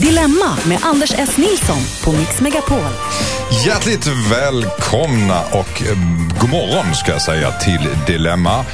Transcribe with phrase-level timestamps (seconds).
[0.00, 1.36] Dilemma med Anders S.
[1.36, 2.78] Nilsson på Mix Megapol.
[3.66, 5.98] Hjärtligt välkomna och eh,
[6.40, 8.64] god morgon ska jag säga till Dilemma.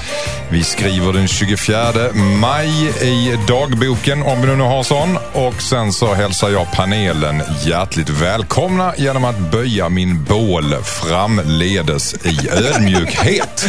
[0.53, 1.93] Vi skriver den 24
[2.41, 2.69] maj
[3.03, 5.19] i dagboken om vi nu har sån.
[5.33, 12.49] Och sen så hälsar jag panelen hjärtligt välkomna genom att böja min bål framledes i
[12.51, 13.67] ödmjukhet.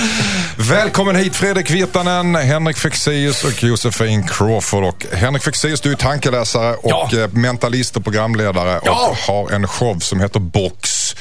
[0.58, 4.84] Välkommen hit Fredrik Virtanen, Henrik Fexeus och Josefin Crawford.
[4.84, 7.10] Och Henrik Fexeus, du är tankeläsare och Ja.
[7.24, 9.08] eh, mentalist och programledare Ja.
[9.10, 11.16] och har en show som heter Box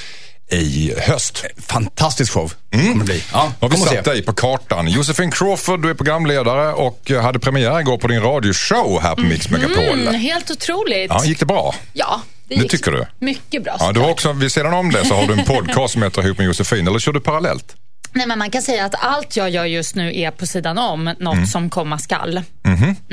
[0.53, 1.45] i höst.
[1.67, 3.25] Fantastisk show kommer det bli.
[3.33, 4.89] Ja, Har vi satt dig på kartan.
[4.89, 9.51] Josefin Crawford, du är programledare och hade premiär igår på din radioshow här på Mix
[9.51, 10.01] Megapol.
[10.01, 11.11] Mm, helt otroligt.
[11.11, 11.75] Ja, gick det bra?
[11.93, 13.07] Ja, det, Det tycker du?
[13.19, 15.93] Mycket bra Ja, du har också, vid sidan om det så har du en podcast
[15.93, 17.75] som heter Ihop med Josefin, eller kör du parallellt?
[18.13, 21.05] Nej, men man kan säga att allt jag gör just nu är på sidan om
[21.19, 21.47] något Mm.
[21.47, 22.43] som komma skall.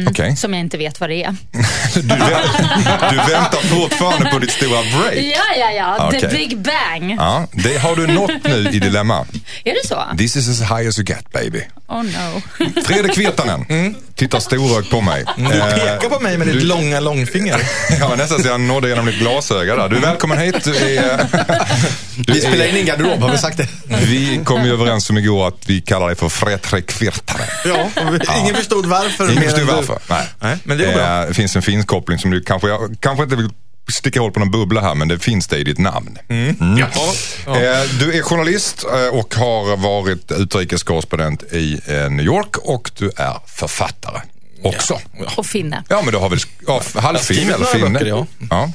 [0.09, 0.35] Okej.
[0.35, 1.35] Som jag inte vet vad det är.
[1.93, 5.15] Du, vä- du väntar fortfarande på ditt stora break?
[5.15, 6.11] Ja, ja, ja.
[6.11, 6.29] The Okej.
[6.29, 7.15] Big Bang.
[7.19, 9.25] Ja, det har du nått nu i Dilemma.
[9.63, 10.03] Är det så?
[10.17, 11.61] This is as high as you get baby.
[11.87, 12.41] Oh no.
[12.85, 15.25] Fredrik Virtanen, tittar storögd på mig.
[15.37, 15.51] Mm.
[15.51, 17.57] Du Eh, pekar på mig med ditt långa långfinger.
[17.99, 19.89] Ja, nästan så jag nådde genom ditt glasöga där.
[19.89, 20.63] Du är välkommen hit.
[20.63, 21.25] Du är,
[22.17, 23.67] du Vi spelar är, in i en garderob, har vi sagt det?
[24.05, 27.47] vi kom ju överens om igår att vi kallar dig för Fredrik Virtanen.
[27.65, 27.89] Ja,
[28.41, 29.31] ingen förstod varför.
[29.31, 29.99] Ingen förstod varför.
[30.09, 30.27] Nej.
[30.39, 31.21] Nej, men det är bra.
[31.21, 33.49] Eh, Det finns en finsk koppling som du kanske, jag kanske inte vill
[33.91, 36.17] sticka hål på någon bubbla här, men det finns det i ditt namn.
[36.29, 36.55] Mm.
[36.77, 36.87] Ja.
[37.55, 43.11] Eh, Du är journalist eh, och har varit utrikeskorrespondent i eh, New York och du
[43.17, 44.21] är författare
[44.63, 44.99] också.
[45.37, 45.83] Och finne.
[45.89, 47.99] Ja, men du har väl ja, halvfin eller finne.
[48.05, 48.25] ja.
[48.49, 48.71] Ja.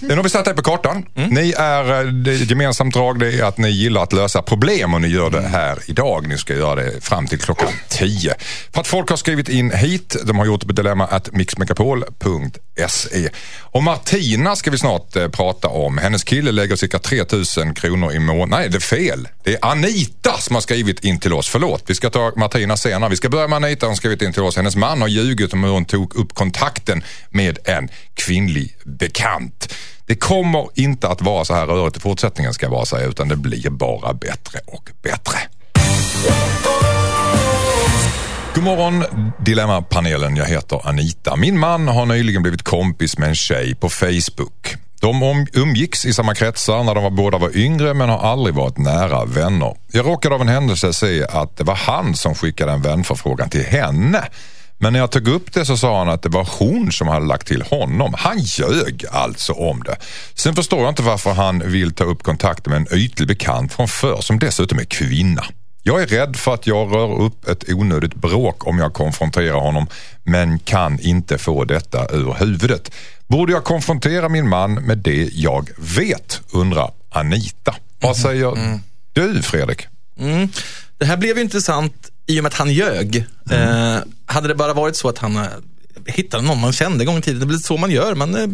[0.00, 1.06] Nu har vi satt dig på kartan.
[1.14, 4.42] Ni är, eh, det är ett gemensamt drag det är att ni gillar att lösa
[4.42, 6.28] problem och ni gör det här idag.
[6.28, 8.34] Ni ska göra det fram till klockan 10.
[8.74, 13.28] För att folk har skrivit in hit, de har gjort det på dilemma att mixmegapol.se.
[13.60, 15.98] Och Martina ska vi snart eh, prata om.
[15.98, 18.48] Hennes kille lägger cirka 3000 kronor i månaden.
[18.50, 19.28] Nej, det är fel.
[19.44, 21.48] Det är Anita som har skrivit in till oss.
[21.48, 23.10] Förlåt, vi ska ta Martina senare.
[23.10, 23.86] Vi ska börja med Anita.
[23.86, 24.56] Hon har skrivit in till oss.
[24.56, 29.74] Hennes man har ljugit om hur hon tog upp kontakten med en kvinnlig bekant.
[30.06, 33.28] Det kommer inte att vara så här rörigt i fortsättningen ska jag bara säga, utan
[33.28, 35.38] det blir bara bättre och bättre.
[38.54, 39.04] God morgon
[39.38, 40.36] Dilemma-panelen.
[40.36, 41.36] Jag heter Anita.
[41.36, 44.76] Min man har nyligen blivit kompis med en tjej på Facebook.
[45.00, 48.78] De umgicks i samma kretsar när de var båda var yngre men har aldrig varit
[48.78, 49.74] nära vänner.
[49.92, 53.64] Jag råkade av en händelse se att det var han som skickade en vänförfrågan till
[53.64, 54.24] henne.
[54.82, 57.26] Men när jag tog upp det så sa han att det var hon som hade
[57.26, 58.14] lagt till honom.
[58.18, 59.96] Han ljög alltså om det.
[60.34, 63.88] Sen förstår jag inte varför han vill ta upp kontakt med en ytlig bekant från
[63.88, 65.44] förr som dessutom är kvinna.
[65.82, 69.86] Jag är rädd för att jag rör upp ett onödigt bråk om jag konfronterar honom
[70.22, 72.90] men kan inte få detta ur huvudet.
[73.26, 76.40] Borde jag konfrontera min man med det jag vet?
[76.52, 77.74] undrar Anita.
[78.00, 78.80] Vad säger
[79.12, 79.86] du Fredrik?
[80.18, 80.48] Mm.
[80.98, 83.16] Det här blev ju intressant i och med att han ljög.
[83.50, 83.96] Eh,
[84.30, 85.42] hade det bara varit så att han eh,
[86.06, 88.14] hittade någon man kände en gång i tiden, det är väl så man gör.
[88.14, 88.48] Man eh,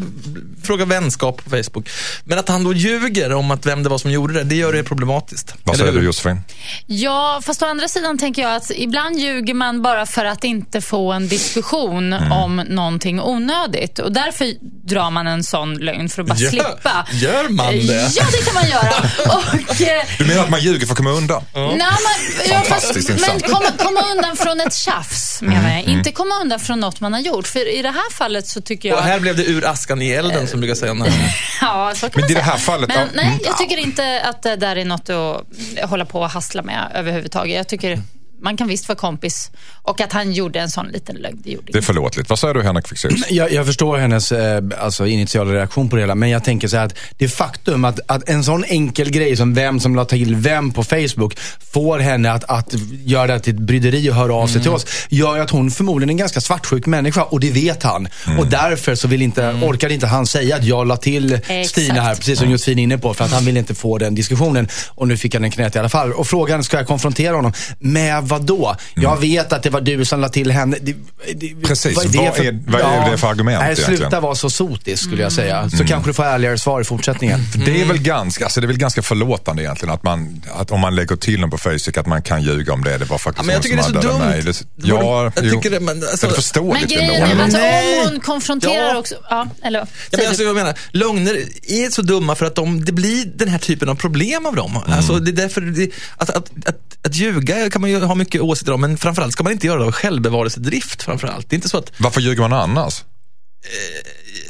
[0.65, 1.89] frågar vänskap på Facebook.
[2.25, 4.73] Men att han då ljuger om att vem det var som gjorde det, det gör
[4.73, 5.55] det problematiskt.
[5.65, 6.41] Vad säger du Josefin?
[6.87, 10.81] Ja, fast å andra sidan tänker jag att ibland ljuger man bara för att inte
[10.81, 13.99] få en diskussion om någonting onödigt.
[13.99, 14.53] Och därför
[14.89, 17.07] drar man en sån lögn för att bara Gör- slippa.
[17.13, 18.11] gör man det?
[18.17, 18.95] Ja, det kan man göra.
[19.37, 21.43] Och, eh, Du menar att man ljuger för att komma undan?
[21.55, 25.83] Nej, men, ja, fast, men komma, komma undan från ett tjafs, menar Mm, jag.
[25.85, 27.47] Inte komma undan från något man har gjort.
[27.47, 28.99] För i det här fallet så tycker jag...
[28.99, 30.95] Och här blev det ur askan i elden som brukar säga.
[30.95, 31.07] när-
[31.61, 33.77] Ja, så kan Men man i det här fallet- Men, ja, nej, mm, jag tycker
[33.77, 35.45] inte att det där är något att
[35.91, 37.57] hålla på och hassla med överhuvudtaget.
[37.57, 38.03] Jag tycker
[38.41, 39.51] man kan visst vara kompis.
[39.83, 42.29] Och att han gjorde en sån liten lögn, det gjorde Det är förlåtligt.
[42.29, 43.31] Vad säger du Henrik Fexeus?
[43.31, 46.77] Jag, jag förstår hennes eh, alltså, initiala reaktion på det hela, men jag tänker så
[46.77, 50.35] här att det faktum att, att en sån enkel grej som vem som la till
[50.35, 51.39] vem på Facebook
[51.73, 52.75] får henne att, att
[53.05, 55.71] göra det till ett bryderi och höra av sig till oss, gör ju att hon
[55.71, 58.09] förmodligen är en ganska svartsjuk människa och det vet han.
[58.39, 61.69] Och därför så vill inte, orkar inte han säga att jag la till Exakt.
[61.69, 64.15] Stina här, precis som Josefin är inne på, för att han vill inte få den
[64.15, 64.69] diskussionen.
[64.89, 66.13] Och nu fick han den knät i alla fall.
[66.13, 67.53] Och frågan, ska jag konfrontera honom?
[67.79, 68.77] Med vad då?
[68.95, 70.77] Jag vet att det var du som la till henne.
[70.83, 70.95] Det,
[71.35, 71.97] det, Precis.
[71.97, 73.97] Vad är- vad är det för argument Nej, egentligen?
[73.99, 75.71] sluta vara så sotisk skulle jag säga.
[75.71, 77.41] Så kanske du får ärligare svar i fortsättningen.
[77.53, 80.71] För Det är väl ganska, alltså det är väl ganska förlåtande egentligen att, man, att
[80.71, 82.99] om man lägger till dem på Facebook att man kan ljuga om det.
[82.99, 84.19] Det var faktiskt Ja, men jag någon tycker det är så dumt.
[84.29, 84.43] mig.
[84.43, 87.57] Det, Det ja, jag tycker det, men alltså- det är förståeligt Men grejen ändå.
[87.59, 88.97] är alltså, om hon konfronterar Ja.
[88.99, 89.15] också...
[89.31, 89.87] Ja, eller Ja,
[90.19, 91.35] men alltså, jag menar, lögner
[91.69, 94.79] är så dumma för att de, det blir den här typen av problem av dem.
[94.87, 96.77] Alltså, det är därför det, att, att, att,
[97.07, 99.79] att ljuga kan man ju ha mycket åsikter om, men framförallt ska man inte göra
[99.79, 101.03] det av självbevarelsedrift.
[101.03, 101.51] Framförallt.
[101.51, 103.05] Det är inte så att Varför ljuger man annars?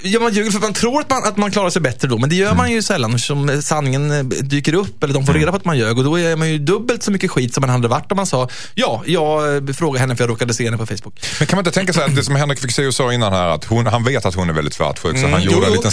[0.03, 2.19] Ja, man ljuger för att man tror att man, att man klarar sig bättre då,
[2.19, 5.50] men det gör man ju sällan som sanningen eh, dyker upp eller de får reda
[5.50, 7.71] på att man ljög och då är man ju dubbelt så mycket skit som man
[7.71, 10.77] hade varit om man sa ja, jag eh, frågade henne för jag råkade se henne
[10.77, 11.21] på Facebook.
[11.38, 13.65] Men kan man inte tänka sig att det som Henrik Fexeus sa innan här, att
[13.65, 15.93] hon, han vet att hon är väldigt svartsjuk så han jo, gjorde en liten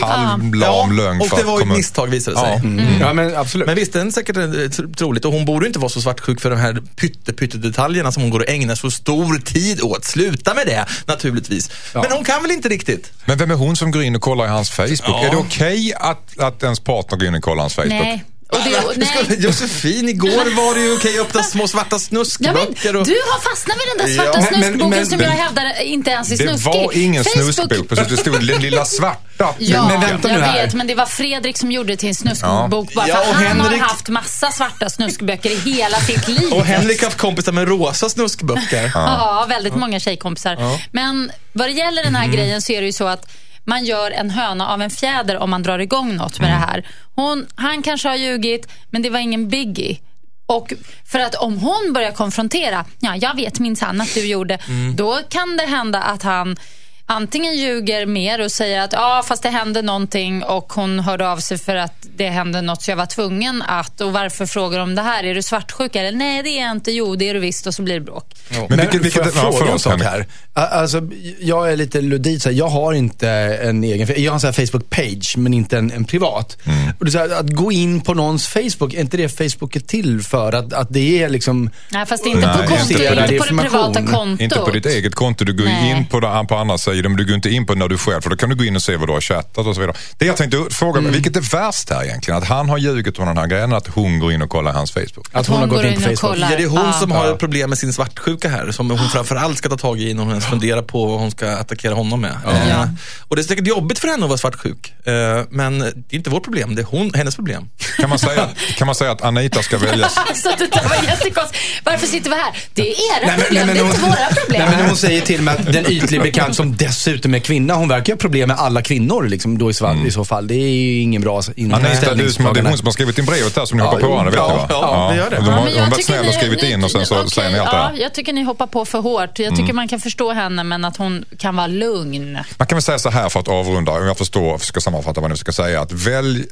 [0.00, 2.50] halvlam lögn och det var ju ett misstag visade det sig.
[2.50, 2.68] Ja.
[2.68, 3.00] Mm.
[3.00, 3.66] Ja, men absolut.
[3.66, 5.24] Men visst, den är säkert eh, tr- troligt.
[5.24, 8.30] Och hon borde inte vara så svartsjuk för de här pytte, pytte detaljerna som hon
[8.30, 10.04] går och ägnar så stor tid åt.
[10.04, 11.70] Sluta med det, naturligtvis.
[11.94, 12.95] Men hon kan väl inte riktigt?
[13.24, 15.00] Men vem är hon som går in och kollar i hans Facebook?
[15.02, 15.26] Ja.
[15.26, 17.92] Är det okej att, att ens partner går in och kollar hans Facebook?
[17.92, 18.24] Nej.
[18.48, 19.36] Och det, och, nej.
[19.38, 22.96] Josefin, igår var det ju okej att öppna små svarta Ja, men, snuskböcker.
[22.96, 23.06] och...
[23.06, 26.10] du har fastnat vid den där svarta Ja, snuskboken men- som men- jag hävdar inte
[26.10, 26.64] ens är Det snuskig.
[26.72, 28.08] var ingen Facebook- snuskbok, precis.
[28.08, 29.54] Det stod den lilla svarta.
[29.58, 30.64] Ja, Men vänta jag nu här.
[30.66, 33.28] vet, men det var Fredrik som gjorde det till en snuskbok bara Ja, för att
[33.28, 36.52] och han Henrik- har haft massa svarta snuskböcker i hela sitt liv.
[36.52, 38.90] Och Henrik har haft kompisar med rosa snuskböcker.
[38.94, 40.56] Ja, väldigt många tjejkompisar.
[40.92, 43.26] Men vad det gäller den här grejen så är det ju så att
[43.66, 46.86] man gör en höna av en fjäder om man drar igång något med det här.
[47.14, 49.98] Hon, han kanske har ljugit, men det var ingen biggie.
[50.46, 50.72] Och
[51.04, 54.58] för att om hon börjar konfrontera, ja, jag vet minsann att du gjorde,
[54.96, 56.56] då kan det hända att han
[57.06, 61.38] antingen ljuger mer och säger att ja, fast det hände någonting och hon hörde av
[61.38, 64.00] sig för att det hände något så jag var tvungen att.
[64.00, 65.24] Och varför frågar de om det här?
[65.24, 65.96] Är du svartsjuk?
[65.96, 66.92] Eller nej, det är jag inte.
[66.92, 67.66] Jo, det är du visst.
[67.66, 68.34] Och så blir det bråk.
[68.68, 70.26] Men vilket, vilket, får jag ja, fråga en sak här?
[70.54, 71.00] Alltså,
[71.40, 72.42] jag är lite ludid.
[72.42, 76.04] så här, Jag har inte en egen, jag har en Facebook-page, men inte en, en
[76.04, 76.56] privat.
[76.64, 76.92] Mm.
[76.98, 79.76] Och det är så här, att gå in på någons Facebook, är inte det Facebook
[79.76, 80.52] är till för?
[80.52, 81.70] Att, att det är liksom...
[81.90, 84.40] Nej, fast inte Nej, på kontot, inte inte, på det privata kontot.
[84.40, 85.90] Inte på ditt eget konto, du går Nej.
[85.90, 88.20] in på, det, på andra sidor, men du går inte in på när du själv,
[88.20, 89.96] för då kan du gå in och se vad du har chattat och så vidare.
[90.18, 91.12] Det jag tänkte fråga, Mm.
[91.12, 92.38] vilket är värst här egentligen?
[92.42, 94.92] Att han har ljugit om den här grejen, att hon går in och kollar hans
[94.92, 95.26] Facebook?
[95.32, 96.18] Att hon, har gått in på Facebook.
[96.20, 96.50] kollar.
[96.50, 96.92] Ja, det är hon Ja.
[96.92, 100.22] som har problem med sin svartsjuka här, som hon framförallt ska ta tag i när
[100.22, 102.30] hon ens funderar på vad hon ska attackera honom med.
[102.46, 102.88] Eh, Ja.
[103.28, 105.12] och det är säkert jobbigt för henne att vara svartsjuk, eh,
[105.50, 107.68] men det är inte vårt problem, det är hon, hennes problem.
[107.98, 110.16] Kan man säga, kan man säga att Anita ska väljas?
[110.28, 111.58] Alltså, det där var jättekonstigt.
[111.84, 112.52] Varför sitter vi här?
[112.74, 112.86] Det är
[113.22, 114.62] era Nej, problem, nej, men det är hon- inte våra problem.
[114.68, 117.88] Nej, men hon säger till mig att den ytlig bekant som dessutom är kvinna, hon
[117.88, 120.46] verkar ha problem med alla kvinnor liksom, då i, sva- i så fall.
[120.46, 123.18] Det är ju ingen bra in- Anita, du, som- det är hon som har skrivit
[123.18, 124.66] in brevet här som ni Ja, hoppar på varandra, vet ja, du va?
[124.70, 125.36] ja, vi gör det.
[125.38, 126.90] och De Ja, har, jag har varit tycker snälla och ni- skrivit ni- in och
[126.90, 127.88] sen så okej, säger ni allt det ja, här.
[127.90, 128.00] Mm.
[128.02, 129.38] Jag tycker ni hoppar på för hårt.
[129.38, 132.38] Jag tycker man kan förstå henne, men att hon kan vara lugn.
[132.56, 135.30] Man kan väl säga så här för att avrunda, om jag förstår, ska sammanfatta vad
[135.30, 136.44] ni ska säga, att välj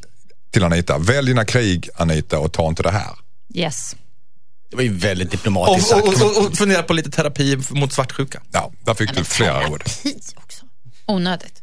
[0.51, 3.11] till Anita, välj dina krig Anita och ta inte det här.
[3.55, 3.97] Yes.
[4.75, 6.23] Det var ju väldigt Och, diplomatiskt och, sagt.
[6.23, 8.43] och, och fundera på lite terapi mot svartsjuka.
[8.53, 9.85] Ja, där fick du flera ord.
[9.85, 10.65] Terapi också.
[11.06, 11.62] Onödigt.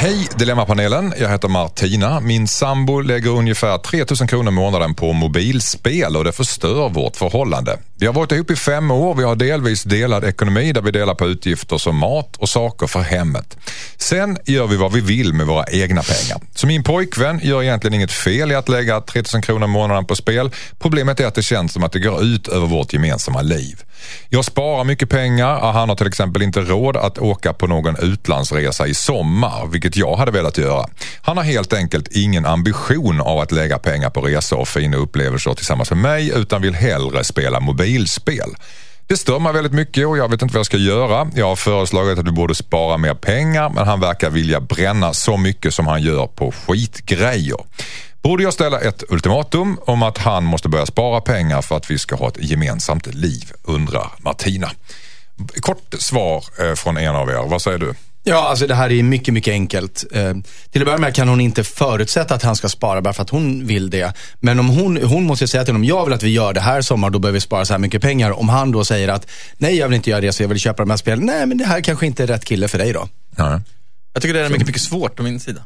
[0.00, 2.20] Hej Dilemmapanelen, jag heter Martina.
[2.20, 7.78] Min sambo lägger ungefär 3000 kronor i månaden på mobilspel och det förstör vårt förhållande.
[8.00, 11.14] Vi har varit ihop i fem år, vi har delvis delad ekonomi där vi delar
[11.14, 13.56] på utgifter som mat och saker för hemmet.
[13.96, 16.40] Sen gör vi vad vi vill med våra egna pengar.
[16.54, 20.16] Så min pojkvän gör egentligen inget fel i att lägga 3000 kronor i månaden på
[20.16, 20.50] spel.
[20.78, 23.82] Problemet är att det känns som att det går ut över vårt gemensamma liv.
[24.28, 27.96] Jag sparar mycket pengar och han har till exempel inte råd att åka på någon
[28.02, 30.86] utlandsresa i sommar, vilket vilket jag hade velat göra.
[31.22, 35.54] Han har helt enkelt ingen ambition av att lägga pengar på resor och fina upplevelser
[35.54, 38.54] tillsammans med mig utan vill hellre spela mobilspel.
[39.06, 41.30] Det stör mig väldigt mycket och jag vet inte vad jag ska göra.
[41.34, 45.36] Jag har föreslagit att du borde spara mer pengar men han verkar vilja bränna så
[45.36, 47.58] mycket som han gör på skitgrejer.
[48.22, 51.98] Borde jag ställa ett ultimatum om att han måste börja spara pengar för att vi
[51.98, 54.70] ska ha ett gemensamt liv, undrar Martina.
[55.60, 57.94] Kort svar eh, från en av er, vad säger du?
[58.28, 60.04] Ja, alltså det här är mycket, mycket enkelt.
[60.12, 60.34] Eh,
[60.70, 63.30] till att börja med kan hon inte förutsätta att han ska spara bara för att
[63.30, 64.12] hon vill det.
[64.40, 66.82] Men om hon, hon måste säga till honom, jag vill att vi gör det här
[66.82, 68.30] sommar, då behöver vi spara så här mycket pengar.
[68.30, 70.82] Om han då säger att, nej jag vill inte göra det, så jag vill köpa
[70.82, 71.26] de här spelen.
[71.26, 73.08] Nej, men det här kanske inte är rätt kille för dig då.
[73.36, 73.60] Nej.
[74.12, 75.60] Jag tycker det är mycket, mycket svårt på min sida.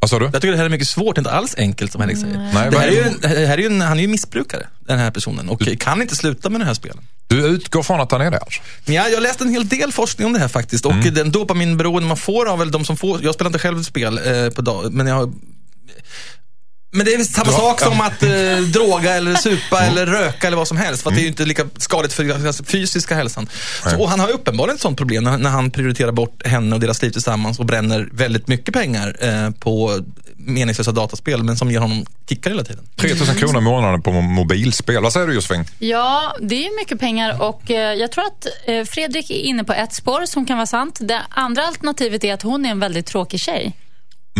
[0.00, 0.24] Vad sa du?
[0.24, 2.50] Jag tycker det här är mycket svårt, inte alls enkelt som Henrik säger.
[2.54, 4.98] Nej, det här är ju, det här är ju en, han är ju missbrukare, den
[4.98, 6.98] här personen, och kan inte sluta med den här spelen.
[7.26, 8.62] Du utgår från att han är det alltså?
[8.84, 10.86] Men jag, jag har läst en hel del forskning om det här faktiskt.
[10.86, 14.18] Och den dopaminberoende man får av väl de som får, jag spelar inte själv spel
[14.18, 15.32] eh, på dag, men jag har
[16.90, 20.56] men det är visst samma sak som att eh, droga eller supa eller röka eller
[20.56, 21.02] vad som helst.
[21.02, 23.48] För att det är ju inte lika skadligt för den fysiska hälsan.
[23.90, 26.80] Så, och han har uppenbarligen ett sånt problem när, när han prioriterar bort henne och
[26.80, 30.00] deras liv tillsammans och bränner väldigt mycket pengar eh, på
[30.36, 32.84] meningslösa dataspel, men som ger honom kickar hela tiden.
[32.96, 35.02] 3000 kronor i månaden på mobilspel.
[35.02, 35.64] Vad säger du Josefin?
[35.78, 39.64] Ja, det är ju mycket pengar och eh, jag tror att eh, Fredrik är inne
[39.64, 40.98] på ett spår som kan vara sant.
[41.00, 43.76] Det andra alternativet är att hon är en väldigt tråkig tjej.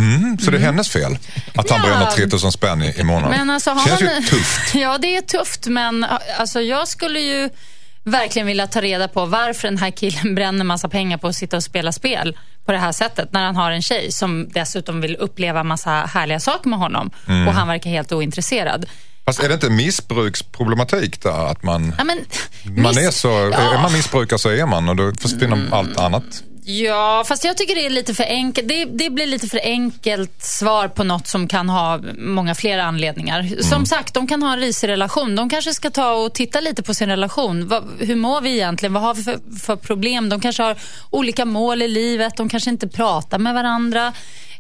[0.01, 1.19] Mm, så det är hennes fel
[1.55, 1.87] att han Ja.
[1.87, 3.31] bränner 3000 spänn i, i månaden?
[3.39, 4.75] Men alltså, har Känns man, ju tufft.
[4.75, 6.07] Ja, det är tufft, men
[6.39, 7.51] alltså, jag skulle ju
[8.05, 11.57] verkligen vilja ta reda på varför den här killen bränner massa pengar på att sitta
[11.57, 15.17] och spela spel på det här sättet när han har en tjej som dessutom vill
[15.17, 17.11] uppleva massa härliga saker med honom
[17.49, 18.87] och han verkar helt ointresserad.
[19.25, 21.47] Fast är det inte missbruksproblematik där?
[21.51, 22.19] Att man, Ja, men,
[22.65, 23.43] man miss- är så, Ja.
[23.61, 23.77] Mm.
[23.79, 26.25] är man missbrukare så är man och då försvinner allt annat.
[26.79, 28.69] Ja, fast jag tycker det är lite för enkelt.
[28.69, 33.63] Det, det blir lite för enkelt svar på något som kan ha många fler anledningar.
[33.63, 35.37] Som sagt, de kan ha en risig relation.
[35.37, 37.69] De kanske ska ta och titta lite på sin relation.
[37.69, 38.93] Vad, hur mår vi egentligen?
[38.93, 40.29] Vad har vi för, för problem?
[40.29, 40.77] De kanske har
[41.11, 42.37] olika mål i livet.
[42.37, 44.13] De kanske inte pratar med varandra.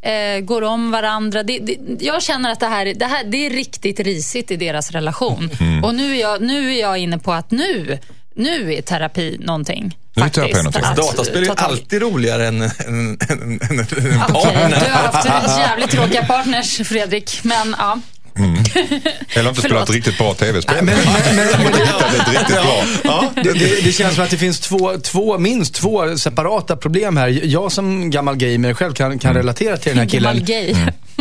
[0.02, 1.42] Eh, går om varandra.
[1.42, 4.90] Det, det, jag känner att det här, det här det är riktigt risigt i deras
[4.90, 5.50] relation.
[5.84, 7.98] Och nu är, jag, nu är jag inne på att nu,
[8.34, 9.96] nu är terapi någonting.
[10.14, 10.84] Nu är terapi faktiskt, någonting.
[10.84, 14.80] att Dataspel är alltid roligare än en, en Okej, partner.
[14.84, 17.40] du har haft jävligt tråkiga partners, Fredrik.
[17.42, 17.98] Men ja.
[19.34, 20.76] Eller inte spelat riktigt bra tv-spel.
[20.84, 22.62] Men, men, men, men, Hittat ett riktigt
[23.02, 23.32] bra.
[23.34, 27.40] det, det, det känns som att det finns två, två, minst två separata problem här.
[27.44, 30.34] Jag som gammal gamer själv kan, kan relatera till den här killen.
[30.34, 30.74] Gammal gay.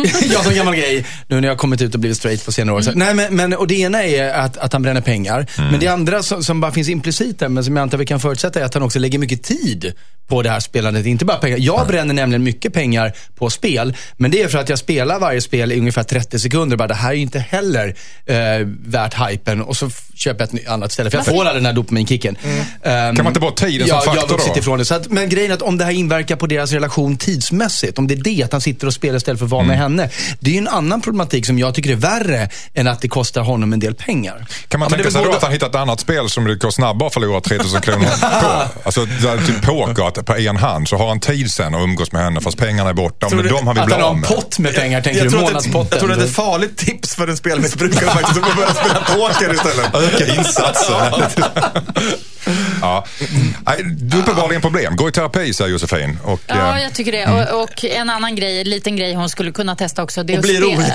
[0.32, 2.80] jag som gammal gay, nu när jag kommit ut och blivit straight på senare år.
[2.80, 5.46] Så, nej, men, men, och det ena är att, att han bränner pengar.
[5.56, 8.20] Men det andra som, som bara finns implicit där, men som jag antar vi kan
[8.20, 9.92] förutsätta, är att han också lägger mycket tid
[10.28, 11.06] på det här spelandet.
[11.06, 11.58] Inte bara pengar.
[11.60, 15.40] Jag bränner nämligen mycket pengar på spel, men det är för att jag spelar varje
[15.40, 16.76] spel i ungefär 30 sekunder.
[16.76, 17.94] Bara, det här är ju inte heller
[18.26, 18.36] eh,
[18.84, 19.62] värt hypen.
[19.62, 22.36] Och så köper jag ett annat ställe, för jag får all den här dopaminkicken.
[22.82, 24.58] Ehm, Kan man inte bara tiden som ja, faktor Jag då?
[24.60, 24.84] ifrån det.
[24.84, 28.06] Så att, men grejen är att om det här inverkar på deras relation tidsmässigt, om
[28.06, 29.89] det är det, att han sitter och spelar istället för att vara med Mm.
[29.98, 30.10] Henne.
[30.40, 33.40] Det är ju en annan problematik som jag tycker är värre än att det kostar
[33.40, 34.46] honom en del pengar.
[34.68, 36.54] Kan man Ja, tänka sig då både- att han hittat ett annat spel som det
[36.54, 38.06] går snabbare att förlora 3000 kronor
[38.40, 38.62] på?
[38.84, 39.06] Alltså
[39.46, 42.40] typ poker, att på en hand så har han tid sen att umgås med henne
[42.40, 43.26] fast pengarna är borta.
[43.30, 44.28] Men du- de han vill Att han har en med.
[44.28, 45.26] pott med pengar, tänker du?
[45.26, 45.88] att det- Månadspotten.
[45.90, 49.00] jag tror att det är ett farligt tips för en spelmissbrukare faktiskt att börja spela
[49.00, 49.94] poker istället.
[50.14, 50.96] Öka insatsen.
[52.80, 53.04] ja.
[53.66, 54.96] Nej, Du är uppenbarligen problem.
[54.96, 56.18] Gå i terapi säger Josefin.
[56.24, 57.26] Och, Ja, eh, jag tycker det.
[57.52, 60.22] Och, och en annan grej, en liten grej hon skulle kunna testa också.
[60.22, 60.92] Det Och bli rolig-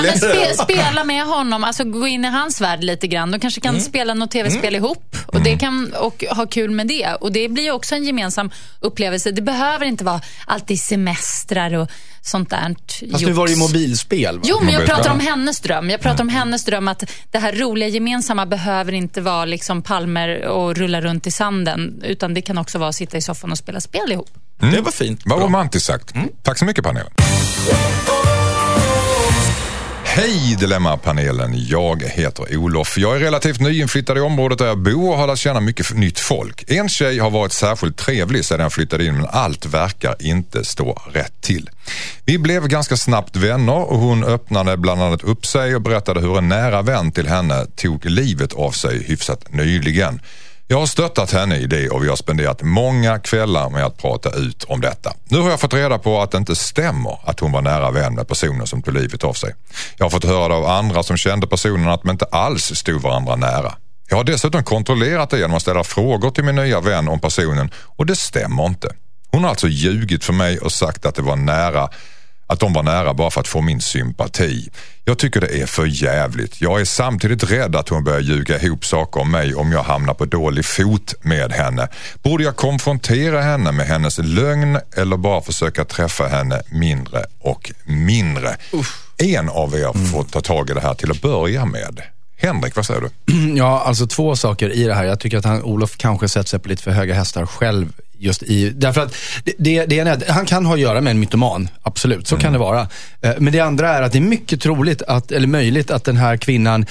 [0.00, 3.30] bli spe, spela med honom, alltså gå in i hans värld lite grann.
[3.30, 7.14] De kanske kan spela något tv-spel ihop och, det kan, och ha kul med det.
[7.20, 8.50] Och Det blir också en gemensam
[8.80, 9.30] upplevelse.
[9.30, 11.90] Det behöver inte vara alltid semestrar och
[12.22, 12.76] sånt där.
[13.12, 14.36] Fast nu var det ju mobilspel.
[14.36, 14.42] Va?
[14.44, 15.90] Jo, men jag pratar om hennes dröm.
[15.90, 20.46] Jag pratar om hennes dröm att det här roliga gemensamma behöver inte vara liksom palmer
[20.46, 22.02] och rulla runt i sanden.
[22.04, 24.30] Utan det kan också vara att sitta i soffan och spela spel ihop.
[24.58, 25.20] Det var fint.
[25.24, 26.12] Vad romantiskt sagt.
[26.42, 27.12] Tack så mycket panelen.
[30.14, 32.98] Hej Dilemmapanelen, jag heter Olof.
[32.98, 36.18] Jag är relativt nyinflyttad i området där jag bor och har lärt känna mycket nytt
[36.18, 36.70] folk.
[36.70, 41.02] En tjej har varit särskilt trevlig sedan jag flyttade in men allt verkar inte stå
[41.12, 41.70] rätt till.
[42.24, 46.38] Vi blev ganska snabbt vänner och hon öppnade bland annat upp sig och berättade hur
[46.38, 50.20] en nära vän till henne tog livet av sig hyfsat nyligen.
[50.72, 54.30] Jag har stöttat henne i det och vi har spenderat många kvällar med att prata
[54.30, 55.12] ut om detta.
[55.24, 58.14] Nu har jag fått reda på att det inte stämmer att hon var nära vän
[58.14, 59.54] med personen som tog livet av sig.
[59.96, 63.02] Jag har fått höra det av andra som kände personen att de inte alls stod
[63.02, 63.74] varandra nära.
[64.08, 67.70] Jag har dessutom kontrollerat det genom att ställa frågor till min nya vän om personen
[67.76, 68.88] och det stämmer inte.
[69.30, 71.88] Hon har alltså ljugit för mig och sagt att det var nära
[72.46, 74.70] att de var nära bara för att få min sympati.
[75.04, 76.60] Jag tycker det är för jävligt.
[76.60, 80.14] Jag är samtidigt rädd att hon börjar ljuga ihop saker om mig om jag hamnar
[80.14, 81.88] på dålig fot med henne.
[82.22, 88.56] Borde jag konfrontera henne med hennes lögn eller bara försöka träffa henne mindre och mindre?
[89.18, 92.02] En av er får ta tag i det här till att börja med.
[92.42, 93.08] Henrik, vad säger du?
[93.56, 95.04] Ja, alltså två saker i det här.
[95.04, 97.92] Jag tycker att han, Olof kanske sätter sig på lite för höga hästar själv.
[98.18, 99.14] Just i, därför att
[99.58, 102.58] det, det, ena han kan ha att göra med en mytoman, absolut, så kan det
[102.58, 102.88] vara.
[103.22, 106.16] Eh, Men det andra är att det är mycket troligt, att, eller möjligt, att den
[106.16, 106.86] här kvinnan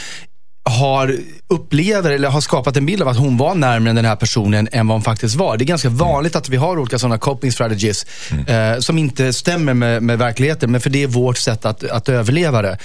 [0.64, 1.18] har,
[1.48, 4.88] upplever eller har skapat en bild av att hon var närmare den här personen än
[4.88, 5.58] vad hon faktiskt var.
[5.58, 8.06] Det är ganska vanligt att vi har olika sådana coping strategies
[8.48, 12.10] eh, som inte stämmer med, med verkligheten, men för det är vårt sätt att, att
[12.10, 12.78] överleva det.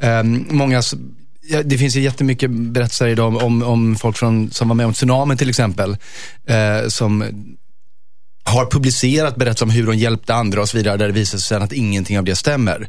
[0.00, 0.82] Eh, många,
[1.50, 4.86] ja, det finns ju jättemycket berättelser idag om, om, om folk från, som var med
[4.86, 5.96] om tsunamin till exempel,
[6.48, 7.24] eh, som
[8.46, 11.48] har publicerat berättelser om hur de hjälpte andra och så vidare, där det visar sig
[11.48, 12.88] sen att ingenting av det stämmer.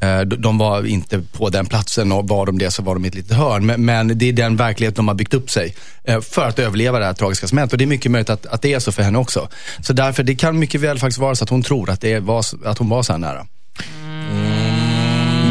[0.00, 3.04] Eh, de- De var inte på den platsen och var de det så var de
[3.04, 3.66] i ett litet hörn.
[3.66, 6.98] Men, men det är den verklighet de har byggt upp sig eh, för att överleva
[6.98, 7.72] det här tragiska som hänt.
[7.72, 9.48] Och det är mycket möjligt att, att det är så för henne också.
[9.80, 12.44] Så därför, det kan mycket väl faktiskt vara så att hon tror att, det var,
[12.64, 13.46] att hon var så här nära.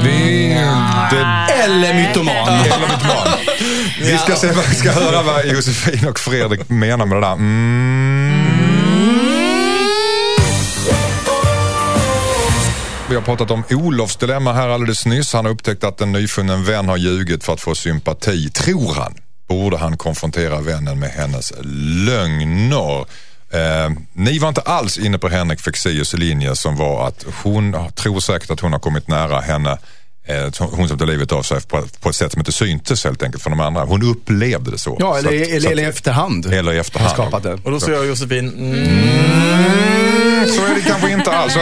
[0.03, 2.47] Det, Eller mytoman.
[2.47, 3.27] eller mitt barn.
[4.01, 7.33] Vi ska, se, vi ska höra vad Josefin och Fredrik menar med det där.
[7.33, 8.53] Mm.
[13.09, 15.33] Vi har pratat om Olofs dilemma här alldeles nyss.
[15.33, 19.13] Han har upptäckt att en nyfunnen vän har ljugit för att få sympati, tror han.
[19.47, 21.53] borde han konfrontera vännen med hennes
[22.05, 23.05] lögner.
[23.53, 28.19] Eh, ni var inte alls inne på Henrik Fexeus linje som var att hon tror
[28.19, 29.77] säkert att hon har kommit nära henne
[30.27, 33.23] eh, hon som tar livet av sig på, på ett sätt som inte syntes helt
[33.23, 33.83] enkelt för de andra.
[33.83, 34.97] Hon upplevde det så.
[34.99, 36.45] Ja, eller, så att, eller, så eller i efterhand.
[36.45, 37.11] Eller i efterhand.
[37.11, 37.53] Skapat det.
[37.53, 41.55] Och då säger jag Josefin, mm, Mm, så är det kanske inte alls.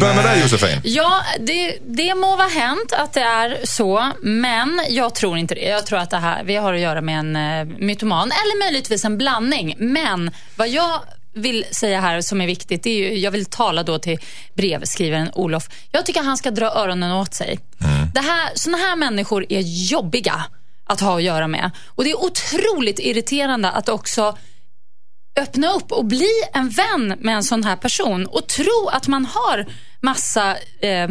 [0.00, 0.80] Börja med dig Josefin.
[0.84, 5.68] Ja, det, det må vara hänt att det är så, men jag tror inte det.
[5.68, 9.04] Jag tror att det här, vi har att göra med en uh, mytoman, eller möjligtvis
[9.04, 9.74] en blandning.
[9.78, 11.00] Men vad jag
[11.36, 14.18] vill säga här som är viktigt, det är ju, jag vill tala då till
[14.54, 15.68] brevskrivaren Olof.
[15.90, 17.58] Jag tycker han ska dra öronen åt sig.
[18.14, 20.44] Det här, såna här människor är jobbiga
[20.84, 21.70] att ha att göra med.
[21.86, 24.38] Och det är otroligt irriterande att också
[25.36, 29.24] öppna upp och bli en vän med en sån här person och tro att man
[29.24, 29.66] har
[30.00, 31.10] massa eh,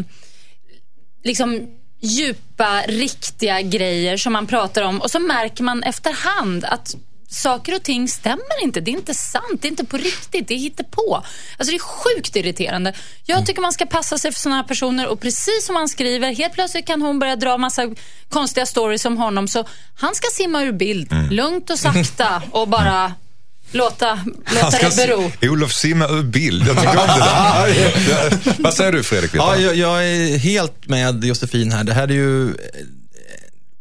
[1.24, 1.68] liksom
[2.02, 6.96] djupa, riktiga grejer som man pratar om och så märker man efterhand att
[7.36, 8.82] saker och ting stämmer inte.
[8.82, 11.16] Det är inte sant, det är inte på riktigt, det är hittepå.
[11.58, 12.94] Alltså det är sjukt irriterande.
[13.26, 16.36] Jag tycker man ska passa sig för såna här personer och precis som han skriver,
[16.36, 17.90] helt plötsligt kan hon börja dra massa
[18.30, 19.48] konstiga stories om honom.
[19.48, 19.66] Så
[19.96, 23.14] han ska simma ur bild, lugnt och sakta och bara
[23.72, 24.20] låta,
[24.62, 25.32] låta det bero.
[25.42, 26.68] Olof simma ur bild.
[26.68, 28.40] Jag tycker om det där.
[28.64, 31.84] Vad säger du Fredrik Ja, jag, jag är helt med Josefin här.
[31.84, 32.56] Det här är ju eh,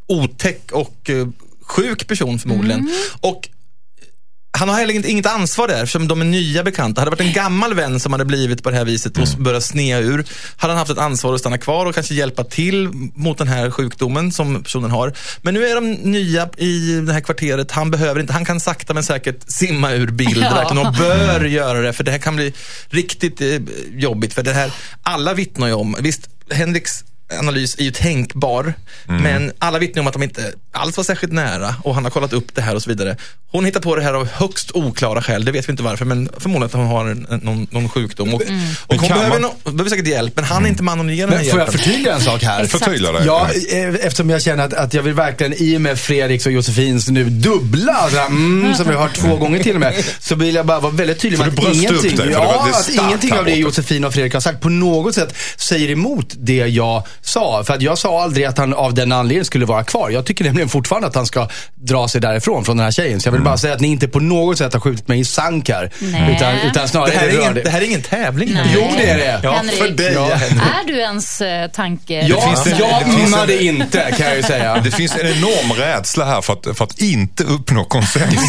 [0.07, 1.27] otäck och eh,
[1.67, 2.91] sjuk person förmodligen.
[3.21, 3.49] Och
[4.59, 7.01] han har heller inget- ansvar där eftersom de är nya bekanta.
[7.01, 9.65] Hade det varit en gammal vän som hade blivit på det här viset och börjat
[9.65, 10.25] snea ur,
[10.57, 13.71] hade han haft ett ansvar att stanna kvar och kanske hjälpa till mot den här
[13.71, 15.13] sjukdomen som personen har.
[15.43, 17.71] Men nu är de nya i det här kvarteret.
[17.71, 20.55] Han behöver inte, han kan sakta men säkert simma ur bild Ja.
[20.55, 22.53] verkligen och bör göra det för det här kan bli
[22.89, 23.49] riktigt eh,
[23.93, 24.35] jobbigt.
[24.35, 24.71] För det här,
[25.03, 27.05] alla vittnar ju om, visst Henriks
[27.39, 28.75] analys är ju tänkbar,
[29.07, 32.33] men alla vittnar om att de inte alls var särskilt nära och han har kollat
[32.33, 33.17] upp det här och så vidare.
[33.51, 36.29] Hon hittar på det här av högst oklara skäl, det vet vi inte varför, men
[36.39, 38.35] förmodligen att hon har en, någon, någon sjukdom.
[38.35, 38.47] Och, och
[38.89, 41.27] Men hon behöver, man- no, behöver säkert hjälp, men han är inte mannen att ge
[41.27, 42.67] den här får jag förtydliga en sak här?
[42.67, 43.25] Förtydliga det.
[43.25, 46.53] Ja, eh, eftersom jag känner att, att jag vill verkligen, i och med Fredriks och
[46.53, 50.05] Josefins nu dubbla, så här, mm, som vi har hört två gånger till och med,
[50.21, 52.29] så vill jag bara vara väldigt tydlig med att ingenting, dig?
[52.33, 53.55] Ja, att ingenting av det.
[53.55, 57.65] Josefin och Fredrik har sagt på något sätt säger emot det jag sa.
[57.65, 60.11] För att jag sa aldrig att han av den anledningen skulle vara kvar.
[60.11, 63.21] Jag tycker nämligen fortfarande att han ska dra sig därifrån, från den här tjejen.
[63.21, 63.45] Så jag vill Mm.
[63.51, 65.91] bara säga att ni inte på något sätt har skjutit mig i sank här.
[65.99, 66.37] Nej.
[66.37, 67.71] Utan, utan snarare Det här, är ingen, det.
[67.71, 68.51] här är ingen tävling.
[68.55, 68.71] Nej.
[68.75, 69.41] Jo, det är det.
[69.43, 69.79] Ja, Henrik.
[69.79, 70.13] för dig.
[70.15, 70.31] Ja.
[70.33, 72.21] Är du ens eh, tanke...
[72.27, 74.77] Ja, det- jag mimmade inte kan jag ju säga.
[74.85, 78.49] Det finns en enorm rädsla här för att, för att inte uppnå konsensus.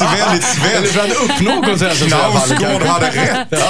[0.00, 0.92] väldigt Eller svenskt.
[0.92, 2.48] för att uppnå konsensus i alla fall.
[2.56, 3.62] Knausgård hade rätt.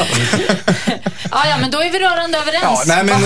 [1.30, 2.62] Ja, ja, men då är vi rörande överens.
[2.62, 3.22] Ja, nej men.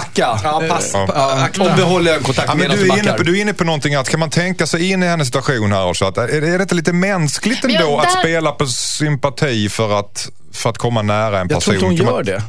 [0.00, 0.40] Backa.
[0.44, 0.94] Ja, pass.
[0.94, 3.16] Eh, Ja, och behåll ögonkontakt Ja, men medan du, du är inne backar.
[3.16, 5.72] på, du är inne på någonting att kan man tänka sig in i hennes situation
[5.72, 6.04] här också?
[6.04, 9.98] Att, är, är det inte lite mänskligt ändå jag- att där- spela på sympati för
[9.98, 11.60] att, för att komma nära en Jag person?
[11.60, 12.42] tror inte hon Kan man- gör det.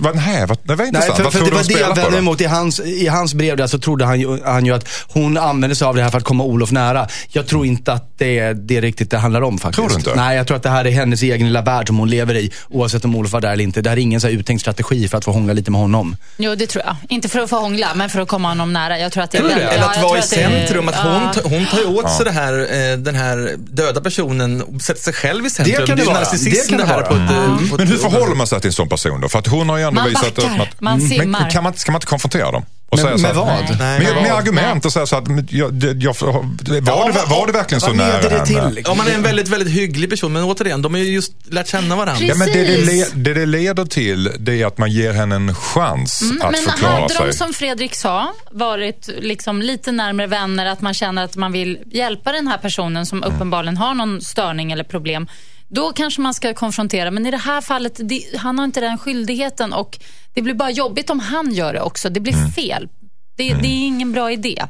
[0.00, 1.16] Vad, nej, vad, det var Nej, intressant.
[1.16, 2.40] för, vad för tror det du var det jag spelar på vände mig emot.
[2.40, 5.76] I hans, I hans brev där så trodde han ju, han ju att hon använde
[5.76, 7.06] sig av det här för att komma Olof nära.
[7.28, 9.74] Jag tror inte att det är det är riktigt det handlar om faktiskt.
[9.76, 10.14] Tror du inte?
[10.14, 12.50] Nej, jag tror att det här är hennes egen lilla värld som hon lever i.
[12.70, 13.82] Oavsett om Olof var där eller inte.
[13.82, 16.16] Det här är ingen så här uttänkt strategi för att få hångla lite med honom.
[16.36, 16.96] Jo, det tror jag.
[17.08, 18.98] Inte för att få hångla, men för att komma honom nära.
[18.98, 19.62] Jag tror att det är Tror du det?
[19.62, 21.20] Eller ja, att vara i tror det är- centrum, att ja.
[21.20, 22.52] hon, ta- hon tar ju åt sig det här,
[22.92, 25.76] eh, den här döda personen och sätter sig själv i centrum.
[25.80, 26.18] Det kan det är vara.
[26.18, 27.06] narcissism Det kan det här vara.
[27.06, 29.28] på ett, eh, på Men hur ett- förhåller man sig till en sån person då?
[29.28, 30.80] För att hon har ju ändå Man visat backar, upp att...
[30.80, 31.40] man simmar.
[31.40, 32.64] Men kan man, ska man inte konfrontera dem?
[32.88, 33.78] Och Men säga så med här- vad?
[33.78, 33.98] Nej.
[34.00, 37.52] Med, men- med argument och säga så att men jag, jag, var, det, var det
[37.52, 38.82] verkligen så Vad nära det till?
[38.84, 41.68] Ja, man är en väldigt, väldigt hygglig person, men återigen, de har ju just lärt
[41.68, 42.24] känna varandra.
[42.24, 45.34] Ja, men det, det, le, det det leder till det är att man ger henne
[45.36, 47.26] en chans att Men förklara hade sig.
[47.26, 51.78] de, som Fredrik sa, varit liksom lite närmare vänner, att man känner att man vill
[51.92, 53.34] hjälpa den här personen som Mm.
[53.34, 55.26] uppenbarligen har någon störning eller problem,
[55.74, 57.10] då kanske man ska konfrontera.
[57.10, 59.98] Men i det här fallet, det, han har inte den skyldigheten och
[60.34, 62.10] det blir bara jobbigt om han gör det också.
[62.10, 62.52] Det blir Mm.
[62.52, 62.88] fel.
[63.36, 64.62] Det, det är ingen bra idé.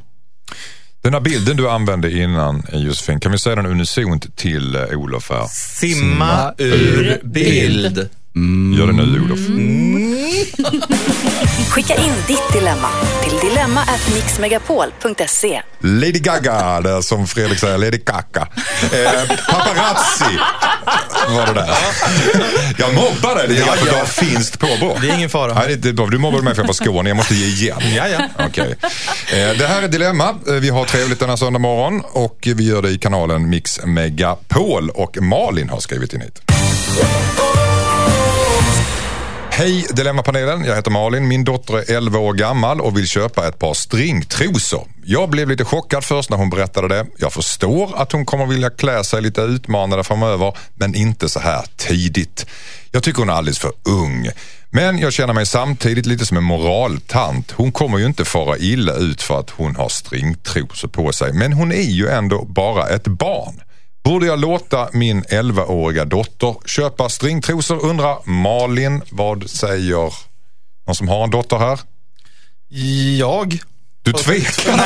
[1.02, 5.30] Den här bilden du använde innan Josefin, kan vi säga den unisont till eh, Olof
[5.30, 5.46] här?
[5.80, 8.08] Simma ur bild.
[8.78, 9.40] Gör det nu Olof.
[11.70, 12.88] Skicka in ditt dilemma
[13.22, 15.62] till dilemma@mixmegapol.se.
[15.80, 18.48] Lady Gaga, det är som Fredrik säger, Lady Kaka.
[18.82, 20.38] Eh, paparazzi
[21.28, 21.70] var det där.
[22.78, 24.98] Jag mobbar dig, det är för du har finskt påbrå.
[25.00, 25.54] Det är ingen fara.
[25.54, 26.06] Nej, det är bra.
[26.06, 27.78] Du mobbade mig för att jag var Skåne, jag måste ge igen.
[27.96, 28.28] Ja, ja.
[28.46, 28.76] Okej.
[28.82, 30.28] Eh, Det här är Dilemma.
[30.48, 34.90] Eh, Vi har trevligt denna söndag morgon och vi gör det i kanalen Mix Megapol
[34.90, 36.40] och Malin har skrivit in hit.
[39.54, 41.28] Hej Dilemmapanelen, jag heter Malin.
[41.28, 44.88] Min dotter är 11 år gammal och vill köpa ett par stringtrosor.
[45.04, 47.06] Jag blev lite chockad först när hon berättade det.
[47.18, 51.64] Jag förstår att hon kommer vilja klä sig lite utmanande framöver, men inte så här
[51.76, 52.46] tidigt.
[52.90, 54.28] Jag tycker hon är alldeles för ung.
[54.70, 57.50] Men jag känner mig samtidigt lite som en moraltant.
[57.50, 61.52] Hon kommer ju inte fara illa ut för att hon har stringtrosor på sig, men
[61.52, 63.60] hon är ju ändå bara ett barn.
[64.04, 69.02] Borde jag låta min 11-åriga dotter köpa stringtrosor undrar Malin.
[69.10, 70.14] Vad säger
[70.86, 71.80] någon som har en dotter här?
[73.18, 73.58] Jag?
[74.02, 74.64] Du tvekar?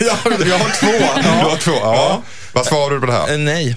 [0.00, 1.20] jag, jag har två.
[1.22, 2.22] Du har två, ja.
[2.52, 3.32] Vad svarar du på det här?
[3.32, 3.76] Eh, Nej.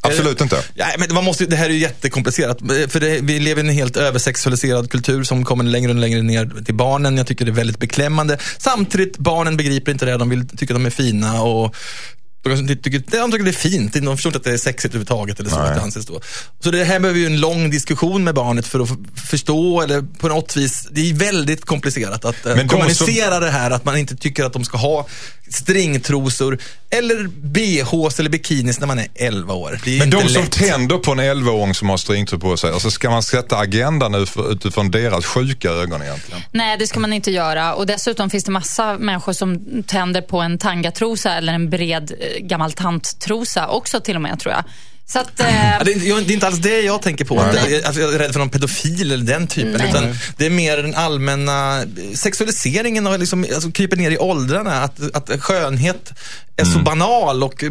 [0.00, 0.62] Absolut inte.
[0.74, 2.58] Ja, men man måste, det här är ju jättekomplicerat.
[2.88, 6.64] För det, vi lever i en helt översexualiserad kultur som kommer längre och längre ner
[6.64, 7.16] till barnen.
[7.16, 8.38] Jag tycker det är väldigt beklämmande.
[8.58, 10.16] Samtidigt, barnen begriper inte det.
[10.16, 11.74] De vill, tycker de är fina och
[12.48, 15.40] de tycker, de tycker det är fint, de förstår inte att det är sexigt överhuvudtaget.
[15.40, 16.20] Eller så, att det anses då.
[16.60, 18.88] så det här behöver ju en lång diskussion med barnet för att
[19.30, 23.50] förstå, eller på något vis, det är väldigt komplicerat att eh, Men kommunicera som- det
[23.50, 25.06] här, att man inte tycker att de ska ha
[25.54, 26.58] stringtrosor
[26.90, 29.80] eller bhs eller bikinis när man är 11 år.
[29.84, 30.52] Det är Men inte de som lätt.
[30.52, 34.14] tänder på en 11-åring som har stringtrosor på sig, alltså ska man sätta agendan
[34.50, 36.40] utifrån deras sjuka ögon egentligen?
[36.52, 37.74] Nej, det ska man inte göra.
[37.74, 42.46] Och Dessutom finns det massa människor som tänder på en tangatrosa eller en bred eh,
[42.46, 44.64] gammal tanttrosa också till och med tror jag.
[45.12, 47.40] Så att, eh, det, är, det är inte alls det jag tänker på.
[47.40, 49.72] Att, jag- alltså, jag är rädd för någon pedofil eller den typen.
[49.78, 49.88] Nej.
[49.90, 54.82] Utan det är mer den allmänna sexualiseringen och liksom, alltså, kryper ner i åldrarna.
[54.82, 56.12] Att, att skönhet
[56.60, 57.70] är så banal och eh,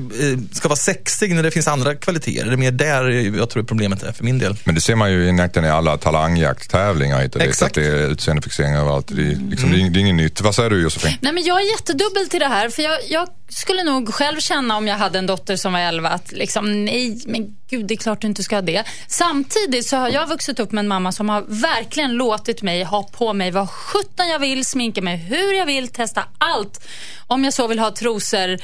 [0.51, 2.45] ska vara sexig när det finns andra kvaliteter.
[2.45, 4.55] Det är mer där jag tror problemet är för min del.
[4.63, 7.61] Men det ser man ju egentligen i alla talangjakttävlingar Exakt.
[7.61, 9.07] att det är utseendefixering överallt.
[9.07, 10.41] Det är, liksom, det är, det är inget nytt.
[10.41, 11.17] Vad säger du Josefin?
[11.21, 12.69] Nej, men jag är jättedubbel till det här.
[12.69, 16.09] För jag, jag skulle nog själv känna om jag hade en dotter som var 11
[16.09, 18.83] att liksom, nej, men gud, det är klart du inte ska ha det.
[19.07, 23.03] Samtidigt så har jag vuxit upp med en mamma som har verkligen låtit mig ha
[23.03, 26.87] på mig vad sjutton jag vill, sminka mig hur jag vill, testa allt.
[27.27, 28.57] Om jag så vill ha trosor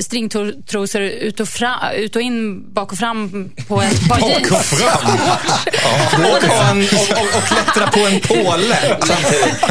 [0.00, 4.50] stringtrosor ut och, fram, ut och in, bak och fram på ett par jeans.
[4.52, 9.62] Och, ta en, och, och, och klättra på en påle samtidigt.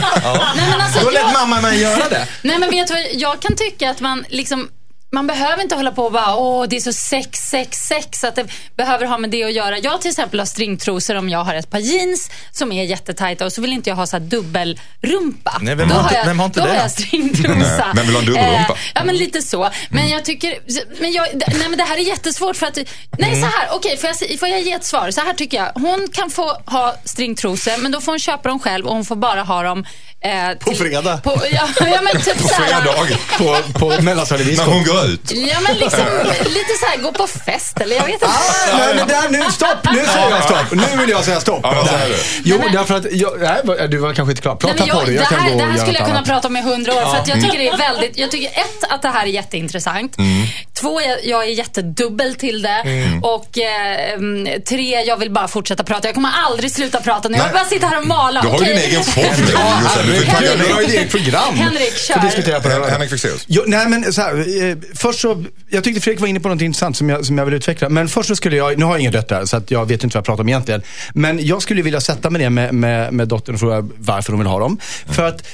[0.55, 2.27] Nej, men alltså, Då lät jag- mamma mig göra det.
[2.41, 4.69] Nej men vet du vad, jag kan tycka att man liksom
[5.11, 8.35] man behöver inte hålla på och bara, åh det är så sex, sex, sex, att
[8.35, 9.77] det behöver ha med det att göra.
[9.79, 13.53] Jag till exempel har stringtrosor om jag har ett par jeans som är jättetajta och
[13.53, 15.57] så vill inte jag ha så här dubbelrumpa.
[15.61, 16.71] Nej, vem då har inte- jag, vem har inte då det?
[16.71, 17.53] har jag stringtrosa.
[17.53, 18.73] Nej, vem vill ha en dubbelrumpa?
[18.73, 19.69] Eh, ja men lite så.
[19.89, 20.57] Men jag tycker,
[21.01, 22.77] men jag, nej men det här är jättesvårt för att,
[23.17, 25.11] nej så här, okej får, jag, får jag ge ett svar?
[25.11, 28.59] Så här tycker jag, hon kan få ha stringtrosor men då får hon köpa dem
[28.59, 29.85] själv och hon får bara ha dem
[30.21, 31.17] eh, På fredag.
[31.17, 32.93] På, ja, ja men typ På fredag,
[33.37, 34.65] På, på mellanstadiedisco.
[35.01, 35.31] Går ut.
[35.31, 36.05] Ja, men liksom
[36.45, 38.25] lite så här, gå på fest eller jag vet inte.
[38.27, 39.77] Ah, nej, men där, nu, stopp!
[39.93, 40.71] Nu säger jag stopp.
[40.71, 41.59] Nu vill jag säga stopp.
[41.63, 42.15] Ja, vad säger du?
[42.43, 43.31] Jo, Nej, men- därför att, jag,
[43.67, 44.55] nej, du var kanske inte klar.
[44.55, 46.17] Prata Nej, jag, på du, jag det kan här, gå det här skulle jag kunna
[46.17, 46.29] annat.
[46.29, 47.01] prata om i hundra år.
[47.01, 50.17] För att jag tycker det är väldigt, jag tycker ett, att det här är jätteintressant.
[50.17, 50.47] Mm.
[50.81, 52.83] Två, jag, är jättedubbel till det.
[53.21, 56.07] Och eh, mm, tre, jag vill bara fortsätta prata.
[56.07, 57.37] Jag kommer aldrig sluta prata nu.
[57.37, 58.41] Jag vill bara sitta här och mala.
[58.41, 59.45] Du har ju din egen Josefin.
[59.47, 61.55] Du har ju ett eget program.
[61.55, 62.21] Henrik, kör.
[62.21, 62.91] Diskutera på det.
[62.91, 63.45] Henrik Fexeus.
[63.47, 66.61] Jo, nej men så här, eh, först så, jag tyckte Fredrik var inne på något
[66.61, 67.89] intressant som jag, som jag vill utveckla.
[67.89, 70.17] Men först så skulle jag, nu har jag inga döttrar så att jag vet inte
[70.17, 70.81] vad jag pratar om egentligen.
[71.13, 74.39] Men jag skulle vilja sätta mig ner med, med, med dottern och fråga varför hon
[74.39, 74.79] vill ha dem.
[75.11, 75.47] För att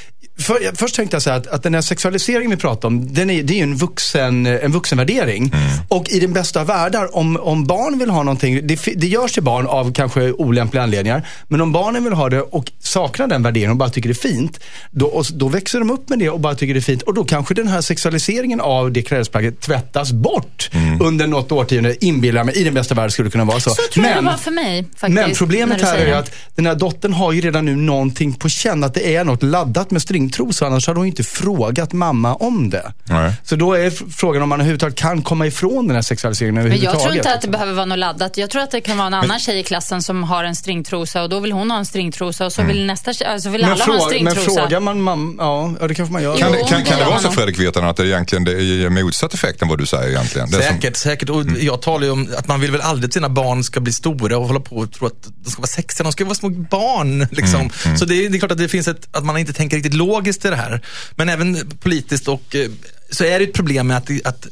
[0.43, 3.29] för, först tänkte jag så här att, att den här sexualiseringen vi pratar om, den
[3.29, 5.53] är, det är ju en, vuxen, en vuxenvärdering.
[5.87, 9.31] Och i den bästa av världar, om, om barn vill ha någonting, det, det görs
[9.31, 11.27] till barn av kanske olämpliga anledningar.
[11.47, 14.29] Men om barnen vill ha det och saknar den värderingen och bara tycker det är
[14.29, 14.59] fint,
[14.91, 17.01] då, och, då växer de upp med det och bara tycker det är fint.
[17.01, 20.69] Och då kanske den här sexualiseringen av det klädesplagget tvättas bort
[21.01, 22.55] under något årtionde, inbillar jag mig.
[22.55, 23.69] I den bästa världen skulle det kunna vara så.
[23.69, 25.13] Så tror jag det var för mig faktiskt.
[25.13, 28.83] Men problemet här är att den här dottern har ju redan nu någonting på känn,
[28.83, 30.01] att det är något laddat med
[30.33, 30.65] stringtrosor.
[30.65, 32.91] Annars hade hon inte frågat mamma om det.
[33.05, 33.33] Nej.
[33.43, 37.01] Så då är frågan om man överhuvudtaget kan komma ifrån den här sexualiseringen Men överhuvudtaget.
[37.01, 38.37] jag tror inte att det behöver vara något laddat.
[38.37, 41.23] Jag tror att det kan vara en annan tjej i klassen som har en stringtrosa
[41.23, 43.71] och då vill hon ha en stringtrosa och så vill nästa tjej, alltså vill men,
[43.71, 44.61] alla ha en fråga, men stringtrosa.
[44.61, 45.33] frågar man mamma,
[45.79, 46.37] ja, det kanske man gör.
[46.37, 47.31] Kan, Jo, det- kan, det kan det vara så.
[47.31, 50.49] Fredrik Virtanen att det egentligen det är motsatt effekt än vad du säger egentligen?
[50.51, 51.29] Det är som- Säkert, säkert.
[51.29, 53.93] Och jag talar ju om att man vill väl aldrig att sina barn ska bli
[53.93, 56.03] stora och hålla på och tro att de ska vara sexiga.
[56.03, 57.27] De ska ju vara små barn.
[57.31, 57.69] Liksom.
[57.99, 59.93] Så det är, det är klart att det finns ett, att man inte tänker riktigt
[60.13, 60.81] logiskt i det här.
[61.15, 62.69] Men även politiskt och eh,
[63.11, 64.47] så är det ett problem med att, att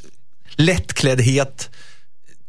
[0.56, 1.70] lättkläddhet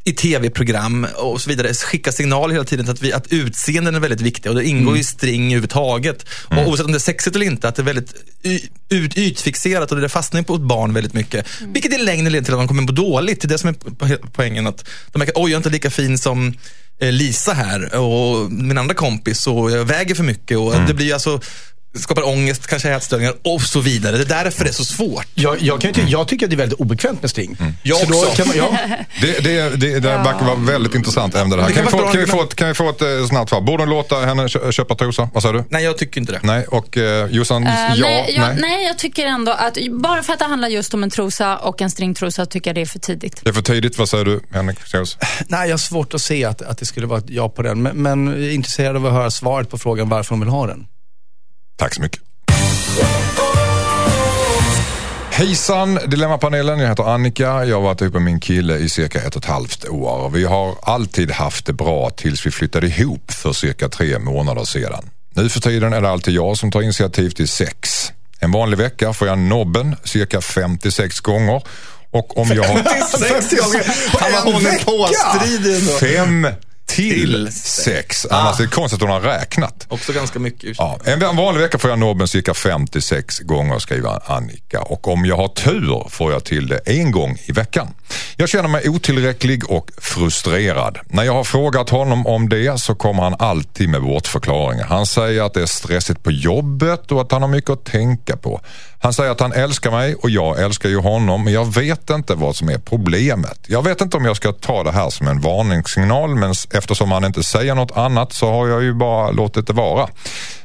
[0.05, 4.21] i tv-program och så vidare skicka signaler hela tiden att, vi, att utseenden är väldigt
[4.21, 6.25] viktiga och det ingår i string överhuvudtaget.
[6.45, 9.91] Och oavsett om det är sexigt eller inte, att det är väldigt y, ut, ytfixerat
[9.91, 11.45] och det fastnar på ett barn väldigt mycket.
[11.61, 13.41] Vilket i längden leder till att de kommer må dåligt.
[13.41, 14.67] Det är det som är po- poängen.
[14.67, 16.53] Att de märker oj, jag är inte lika fin som
[16.99, 20.57] eh, Lisa här och min andra kompis och jag väger för mycket.
[20.57, 21.41] Och Det blir alltså
[21.99, 24.17] skapar ångest, kanske ätstörningar och så vidare.
[24.17, 25.27] Det är därför det är så svårt.
[25.35, 27.57] Jag, jag, kan ju ty- jag tycker att det är väldigt obekvämt med string.
[27.83, 28.35] Jag Så då också.
[28.35, 28.77] Kan man, ja.
[29.21, 31.69] Det, det, det, det verkar vara väldigt intressant ämne det här.
[31.69, 33.49] Det Kan kan vi, få, kan, vi få ett, kan vi få ett eh, snabbt
[33.49, 33.61] svar?
[33.61, 35.29] Borde hon låta henne kö- köpa trosa?
[35.33, 35.63] Vad säger du?
[35.69, 36.39] Nej, jag tycker inte det.
[36.43, 38.57] Nej, och eh, Jossan, Eh, ja, nej, jag, nej.
[38.61, 41.81] nej, jag tycker ändå att bara för att det handlar just om en trosa och
[41.81, 43.39] en stringtrosa tycker jag det är för tidigt.
[43.43, 43.97] Det är för tidigt.
[43.97, 44.77] Vad säger du, Henrik?
[45.47, 47.81] Nej, jag har svårt att se att, att det skulle vara ett ja på den.
[47.81, 50.67] Men, men jag är intresserad av att höra svaret på frågan varför hon vill ha
[50.67, 50.85] den.
[51.75, 52.21] Tack så mycket.
[55.31, 57.65] Hejsan Dilemmapanelen, jag heter Annika.
[57.65, 60.29] Jag har varit ihop med min kille i cirka ett och ett halvt år.
[60.29, 65.09] Vi har alltid haft det bra tills vi flyttade ihop för cirka tre månader sedan.
[65.35, 68.11] Nu för tiden är det alltid jag som tar initiativ till sex.
[68.39, 71.63] En vanlig vecka får jag nobben cirka 56 gånger
[72.11, 72.77] och om jag har...
[73.17, 73.83] Sex gånger.
[74.19, 75.91] Han var påstridig ändå.
[75.91, 76.47] Fem
[76.85, 78.25] till sex.
[78.29, 79.85] Annars är det konstigt att hon har räknat.
[79.89, 80.77] Också ganska mycket.
[80.77, 85.37] Ja, en vanlig vecka får jag nobben cirka 56 gånger skriver Annika och om jag
[85.37, 87.87] har tur får jag till det en gång i veckan.
[88.35, 90.99] Jag känner mig otillräcklig och frustrerad.
[91.07, 94.85] När jag har frågat honom om det så kommer han alltid med bortförklaringar.
[94.85, 98.37] Han säger att det är stressigt på jobbet och att han har mycket att tänka
[98.37, 98.61] på.
[99.03, 102.35] Han säger att han älskar mig och jag älskar ju honom men jag vet inte
[102.35, 103.59] vad som är problemet.
[103.67, 107.25] Jag vet inte om jag ska ta det här som en varningssignal men eftersom han
[107.25, 110.07] inte säger något annat så har jag ju bara låtit det vara.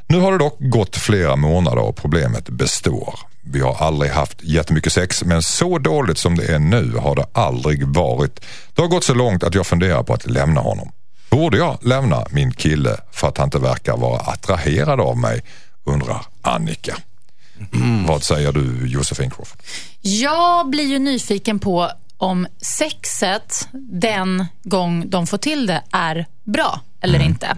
[0.07, 3.19] Nu har det dock gått flera månader och problemet består.
[3.41, 7.25] Vi har aldrig haft jättemycket sex men så dåligt som det är nu har det
[7.33, 8.41] aldrig varit.
[8.75, 10.91] Det har gått så långt att jag funderar på att lämna honom.
[11.29, 15.43] Borde jag lämna min kille för att han inte verkar vara attraherad av mig?
[15.83, 16.97] Undrar Annika.
[18.07, 19.59] Vad säger du Josefin Crawford?
[20.01, 26.81] Jag blir ju nyfiken på om sexet den gång de får till det är bra
[27.01, 27.57] eller inte.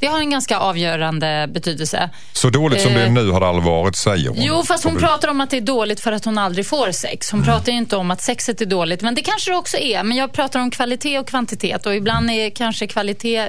[0.00, 2.10] Det har en ganska avgörande betydelse.
[2.32, 4.38] Så dåligt som det är Eh, nu har det aldrig varit säger hon.
[4.40, 7.30] Jo, fast hon pratar om att det är dåligt för att hon aldrig får sex.
[7.30, 10.02] Hon pratar ju inte om att sexet är dåligt, men det kanske det också är.
[10.02, 13.48] Men jag pratar om kvalitet och kvantitet och ibland är kanske kvalitet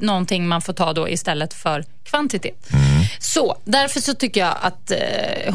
[0.00, 2.68] någonting man får ta då istället för kvantitet.
[3.18, 4.98] Så, därför så tycker jag att eh,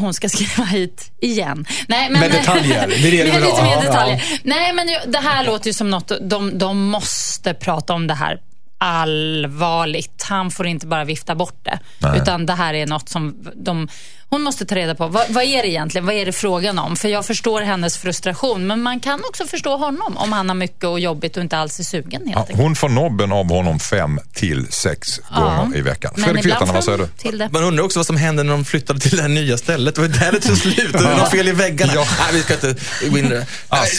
[0.00, 1.66] hon ska skriva hit igen.
[1.88, 4.22] Nej, men, Med detaljer, det är det Med lite mer Ja, detaljer.
[4.42, 8.38] Nej, men det här låter ju som något, de, de måste prata om det här
[8.78, 10.22] allvarligt.
[10.28, 11.78] Han får inte bara vifta bort det.
[12.16, 13.88] Utan det här är något som de,
[14.36, 15.08] hon måste ta reda på.
[15.08, 16.06] Vad, vad är det egentligen?
[16.06, 16.96] Vad är det frågan om?
[16.96, 18.66] För jag förstår hennes frustration.
[18.66, 21.78] Men man kan också förstå honom om han har mycket och jobbigt och inte alls
[21.80, 26.12] är sugen helt Ja, hon får nobben av honom fem till sex gånger i veckan.
[26.16, 27.06] Men Fredrik Virtanen, vad säger du?
[27.06, 27.48] till det.
[27.52, 29.94] Man undrar också vad som hände när de flyttade till det här nya stället.
[29.94, 30.92] Det var där det tog slut.
[30.92, 31.92] Det var fel i väggarna.
[31.94, 32.06] Ja.
[32.18, 32.74] Nej, vi ska inte
[33.10, 33.46] gå in det.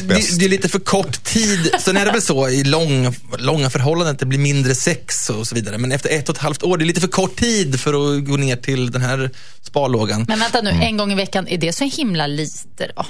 [0.01, 0.39] Det.
[0.39, 1.69] Det är lite för kort tid.
[1.79, 5.47] Sen är det väl så i lång, långa förhållanden att det blir mindre sex och
[5.47, 5.77] så vidare.
[5.77, 8.25] Men efter ett och ett halvt år, det är lite för kort tid för att
[8.25, 10.26] gå ner till den här sparlågan.
[10.27, 10.77] Men vänta Mm.
[10.79, 13.05] nu, en gång i veckan, är det så himla lite då?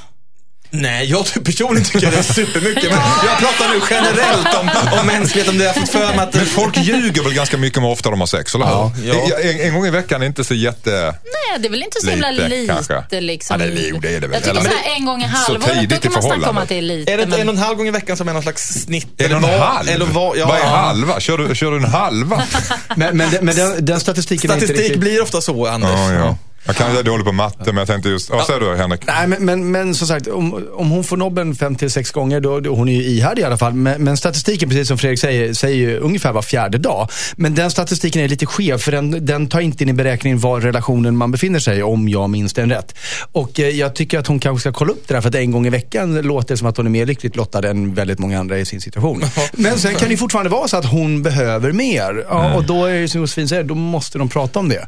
[0.70, 2.84] Nej, jag personligen tycker det är supermycket.
[2.84, 2.92] Men
[3.26, 5.54] jag pratar nu generellt om, om mänskligheten.
[5.54, 6.34] Om det jag har fått för mig att...
[6.34, 8.74] Men folk ljuger väl ganska mycket om hur ofta de har sex, eller hur?
[9.08, 9.38] Ja.
[9.44, 10.92] En, en gång i veckan är inte så jätte...
[10.92, 13.22] Nej, det är väl inte så himla Lite, lite, kanske.
[13.22, 13.62] liksom.
[13.62, 14.32] Ja, det är- jo, det är det väl.
[14.32, 16.58] Jag tycker Eller- så här, en gång i Så halvåret, då kan man snacka om
[16.58, 17.12] att det är lite.
[17.14, 18.64] Är det inte men- en och en halv gång i veckan som är någon slags
[18.68, 19.22] snitt?
[19.22, 19.90] En och en halv?
[19.90, 20.48] Eller vad, ja.
[20.48, 21.20] Vad är halva?
[21.20, 22.44] Kör du, kör du en halva?
[22.96, 25.00] Men, men, den- men den, den statistiken är inte Statistik riktigt...
[25.02, 25.92] blir ofta så, Anders.
[25.92, 26.38] Ja, ja.
[26.68, 28.30] Jag kan ju dålig på matte, men jag tänkte just...
[28.30, 29.02] Vad säger du, Henrik?
[29.08, 32.40] Nej, men, men, men som sagt, om, om hon får nobben fem till sex gånger,
[32.40, 33.74] då, då hon är ju ihärdig i alla fall.
[33.74, 37.10] Men, men statistiken, precis som Fredrik säger, säger ju ungefär var fjärde dag.
[37.36, 40.62] Men den statistiken är lite skev, för den, den tar inte in i beräkningen var
[40.62, 42.96] relationen man befinner sig, om jag minns den rätt.
[43.32, 45.52] Och eh, jag tycker att hon kanske ska kolla upp det där, för att en
[45.52, 48.40] gång i veckan låter det som att hon är mer lyckligt lottad än väldigt många
[48.40, 49.24] andra i sin situation.
[49.52, 52.26] Men sen kan det fortfarande vara så att hon behöver mer.
[52.30, 54.88] Ja, och då är det som Josefin säger, då måste de prata om det.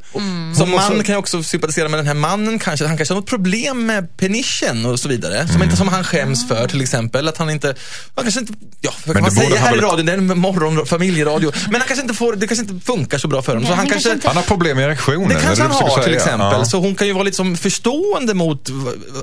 [0.58, 2.88] Som man kan jag också sympatisera med den här mannen kanske.
[2.88, 5.48] Han kanske har något problem med penischen och så vidare.
[5.48, 7.28] Som, inte, som han skäms för till exempel.
[7.28, 7.76] Att han inte,
[8.16, 10.12] han kanske inte, ja, vad Men kan man det borde säga här i radion, det
[10.14, 11.52] är en morgon, familjeradio.
[11.72, 13.64] Men han kanske inte får, det kanske inte funkar så bra för honom.
[13.64, 15.30] Nej, Så han han kanske, kanske Han har problem med erektionen.
[15.30, 16.40] det kanske han har till exempel.
[16.60, 16.66] Ja.
[16.66, 18.70] Så hon kan ju vara lite som förstående mot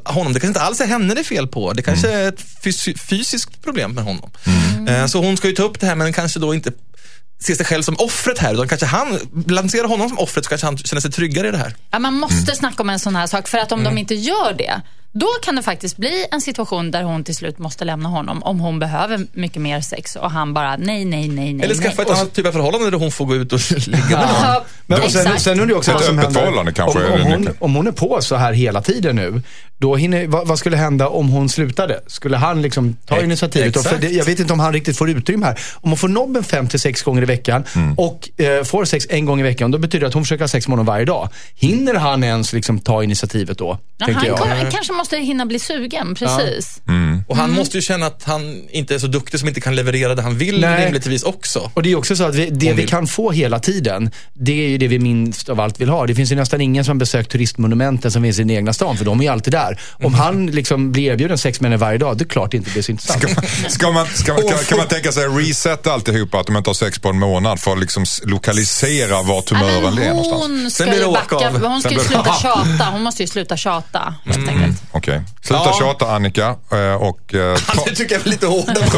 [0.04, 0.32] honom.
[0.32, 1.72] Det kanske inte alls är henne det är fel på.
[1.72, 2.20] Det kanske Mm.
[2.24, 4.30] är ett fys- fysiskt problem med honom.
[4.88, 6.72] Eh, Så hon ska ju ta upp det här men kanske då inte
[7.38, 8.54] se sig själv som offret här.
[8.54, 11.58] Utan kanske han, lanserar honom som offret så kanske han känner sig tryggare i det
[11.58, 11.74] här.
[11.90, 12.56] Ja, man måste Mm.
[12.56, 14.80] snacka om en sån här sak, för att om de inte gör det,
[15.20, 18.60] Då kan det faktiskt bli en situation där hon till slut måste lämna honom om
[18.60, 21.64] hon behöver mycket mer sex och han bara nej, nej, nej, nej.
[21.64, 24.28] Eller skaffa ett annat typ av förhållande där hon får gå ut och ligga med.
[24.42, 26.40] Ja, Men och sen, sen undrar jag också Ett vad som öppet händer.
[26.40, 29.42] förhållande kanske om, om, hon, om hon är på så här hela tiden nu,
[29.78, 32.00] då hinner, vad, vad skulle hända om hon slutade?
[32.06, 33.76] Skulle han liksom ta initiativet?
[33.76, 34.00] exakt.
[34.00, 35.58] det, jag vet inte om han riktigt får utrymme här.
[35.74, 37.94] Om hon får nobben fem till sex gånger i veckan Mm.
[37.98, 40.48] och eh, får sex en gång i veckan, då betyder det att hon försöker ha
[40.48, 41.28] sex med honom varje dag.
[41.54, 43.78] Hinner han ens liksom ta initiativet då?
[43.98, 44.38] Ja, tänker han jag.
[44.38, 46.82] kommer- kanske måste måste hinna bli sugen, precis.
[46.88, 47.15] Mm.
[47.28, 50.14] Och han måste ju känna att han inte är så duktig som inte kan leverera
[50.14, 50.84] det han vill Nej.
[50.84, 51.70] rimligtvis också.
[51.74, 52.88] Och det är också så att vi, det Hon vi vill.
[52.90, 56.06] kan få hela tiden, det är ju det vi minst av allt vill ha.
[56.06, 58.96] Det finns ju nästan ingen som har besökt turistmonumenten som finns i den egna stan,
[58.96, 59.80] för de är ju alltid där.
[60.04, 62.82] Om han liksom blir erbjuden sex henne varje dag, det är klart det inte blir
[62.82, 63.22] så intressant.
[63.22, 66.56] Ska man, ska man, ska man, kan, kan man tänka sig resetta alltihopa, att de
[66.56, 70.42] inte har sex på en månad för att liksom lokalisera humören men är någonstans?
[70.42, 71.36] hon ska Sen blir ju backa.
[71.36, 71.62] av.
[71.64, 72.84] Hon ska ju sluta tjata.
[72.92, 74.82] Hon måste ju sluta tjata, helt enkelt.
[74.92, 75.22] Okej.
[75.42, 75.76] Sluta Ja.
[75.80, 78.90] tjata Annika eh, och, eh, Det tycker jag är lite hårda på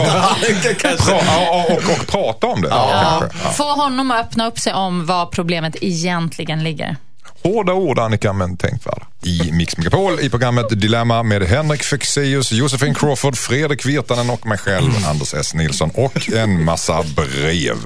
[0.81, 1.05] kanske.
[1.05, 2.69] pra, ja, och, och, och prata om det.
[2.69, 3.23] Ja.
[3.45, 3.51] Ja.
[3.51, 6.97] Få honom att öppna upp sig om var problemet egentligen ligger.
[7.43, 9.07] Hårda ord Annika, men tänkvärda.
[9.23, 14.59] I Mix Megapol i programmet Dilemma med Henrik Fexeus, Josefin Crawford, Fredrik Virtanen och mig
[14.59, 15.55] själv, Anders S.
[15.55, 17.77] Nilsson och en massa brev.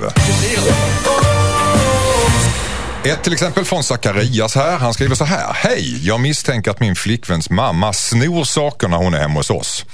[3.05, 4.79] Ett till exempel från Zacharias här.
[4.79, 5.53] Han skriver så här.
[5.55, 9.87] Hej, jag misstänker att min flickväns mamma snor saker när hon är hemma hos oss.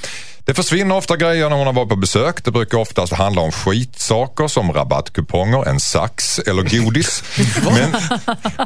[0.48, 2.44] Det försvinner ofta grejer när hon har varit på besök.
[2.44, 7.24] Det brukar oftast handla om skitsaker som rabattkuponger, en sax eller godis.
[7.64, 7.96] Men,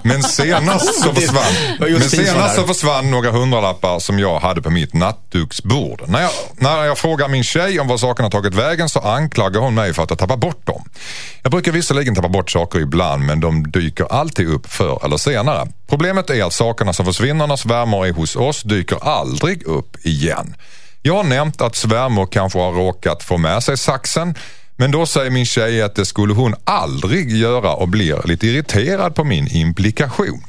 [0.02, 4.94] men senast så försvann, men senast så försvann några hundralappar som jag hade på mitt
[4.94, 6.02] nattduksbord.
[6.06, 9.74] När jag, när jag frågar min tjej om var sakerna tagit vägen så anklagar hon
[9.74, 10.84] mig för att ha tappat bort dem.
[11.42, 15.68] Jag brukar visserligen tappa bort saker ibland men de dyker alltid upp förr eller senare.
[15.88, 20.54] Problemet är att sakerna som försvinner när svärmor är hos oss dyker aldrig upp igen.
[21.02, 24.34] Jag har nämnt att svärmor kanske har råkat få med sig saxen
[24.76, 29.14] men då säger min tjej att det skulle hon aldrig göra och blir lite irriterad
[29.14, 30.44] på min implikation.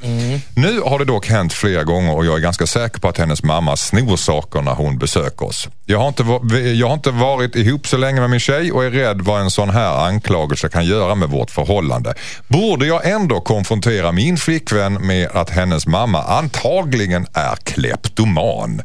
[0.56, 3.44] Nu har det dock hänt flera gånger och jag är ganska säker på att hennes
[3.44, 5.68] mamma snor saker när hon besöker oss.
[5.86, 6.24] Jag har, inte,
[6.58, 9.52] jag har inte varit ihop så länge med min tjej och är rädd vad en
[9.52, 12.14] sån här anklagelse kan göra med vårt förhållande.
[12.48, 18.82] Borde jag ändå konfrontera min flickvän med att hennes mamma antagligen är kleptoman?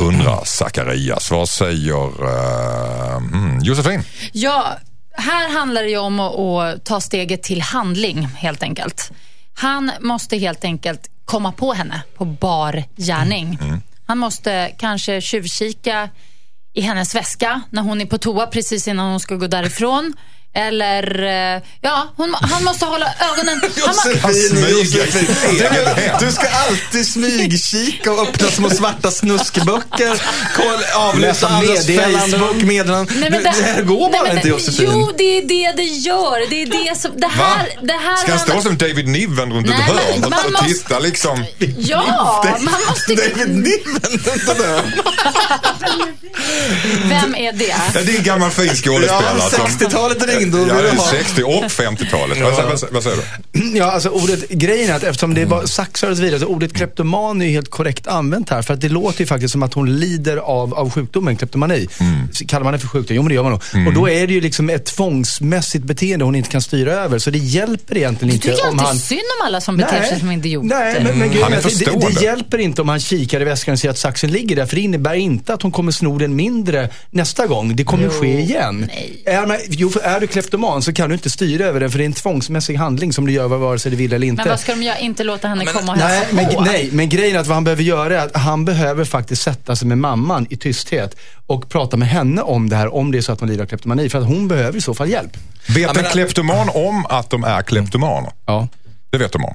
[0.00, 1.30] Undrar Zacharias.
[1.30, 4.02] Vad säger uh, mm, Josefin?
[4.32, 4.78] Ja,
[5.12, 9.10] här handlar det ju om att, att ta steget till handling helt enkelt.
[9.54, 13.58] Han måste helt enkelt komma på henne på bar gärning.
[14.06, 16.08] Han måste kanske tjuvkika
[16.74, 20.12] i hennes väska när hon är på toa precis innan hon ska gå därifrån.
[20.54, 21.22] Eller,
[21.56, 23.60] eh, ja, hon, han måste hålla ögonen...
[23.76, 25.14] Josefin, eget
[25.96, 26.16] hem.
[26.20, 30.22] Du ska alltid smygkika och öppna små svarta snuskböcker.
[30.96, 31.86] Avlyssna andras.
[31.86, 33.16] Facebook, meddelanden.
[33.20, 34.88] Nej, Det, det här går bara nej, men inte det- Josefin.
[34.92, 36.50] Jo, det är det det gör.
[36.50, 37.10] Det är det som...
[37.20, 37.32] Det Va?
[37.32, 39.88] här, det här Ska han stå som David Niven runt ett Nej,
[40.22, 41.44] men hörn och måste- titta liksom?
[41.78, 43.14] Ja, man måste...
[43.14, 44.82] David Niven, vänta där.
[47.08, 47.64] Vem är det?
[47.94, 49.38] Ja, det är en gammal fin skådespelare.
[49.38, 51.04] Ja, som- 60-talet ringde och Ja, det ville är ha.
[51.10, 52.40] 60 och 50-talet.
[52.42, 53.78] Vad, vad, vad säger du?
[53.78, 56.72] Ja, alltså ordet, grejen är att eftersom det var saxar och så vidare, så ordet
[56.72, 58.62] kleptoman är ju helt korrekt använt här.
[58.62, 61.88] För att det låter ju faktiskt som att hon lider av, av sjukdomen kleptomani.
[62.32, 63.16] Så Kallar man det för sjukdom?
[63.16, 63.86] Jo men det gör man nog.
[63.86, 67.18] Och då är det ju liksom ett tvångsmässigt beteende hon inte kan styra över.
[67.18, 68.98] Så det hjälper egentligen Du inte tycker om alltid han...
[68.98, 70.68] synd om alla som beter sig som idioter.
[70.68, 73.44] Nej, men, men grejen Han är det, det, det hjälper inte om han kikar i
[73.44, 74.66] väskan och ser att saxen ligger där.
[74.66, 77.76] För det innebär inte att hon kommer sno den mindre nästa gång.
[77.76, 78.88] Det kommer ske igen.
[78.94, 79.22] nej.
[79.26, 81.90] Är, man, jo, är du kleptoman så kan du inte styra över den.
[81.90, 84.42] För det är en tvångsmässig handling som du gör vare sig du vill eller inte.
[84.42, 84.98] Men vad ska de göra?
[84.98, 86.60] Inte låta henne komma och Nej hälsa men, på?
[86.60, 89.76] nej, men grejen är att vad han behöver göra är att han behöver faktiskt sätta
[89.76, 91.16] sig med mamman i tysthet
[91.46, 93.68] och prata med henne om det här, om det är så att hon lider av
[93.68, 94.08] kleptomani.
[94.08, 95.36] För att hon behöver i så fall hjälp.
[95.68, 98.32] Vet men- en kleptoman om att de är kleptomaner?
[98.46, 98.68] Ja.
[99.12, 99.54] Det vet de om.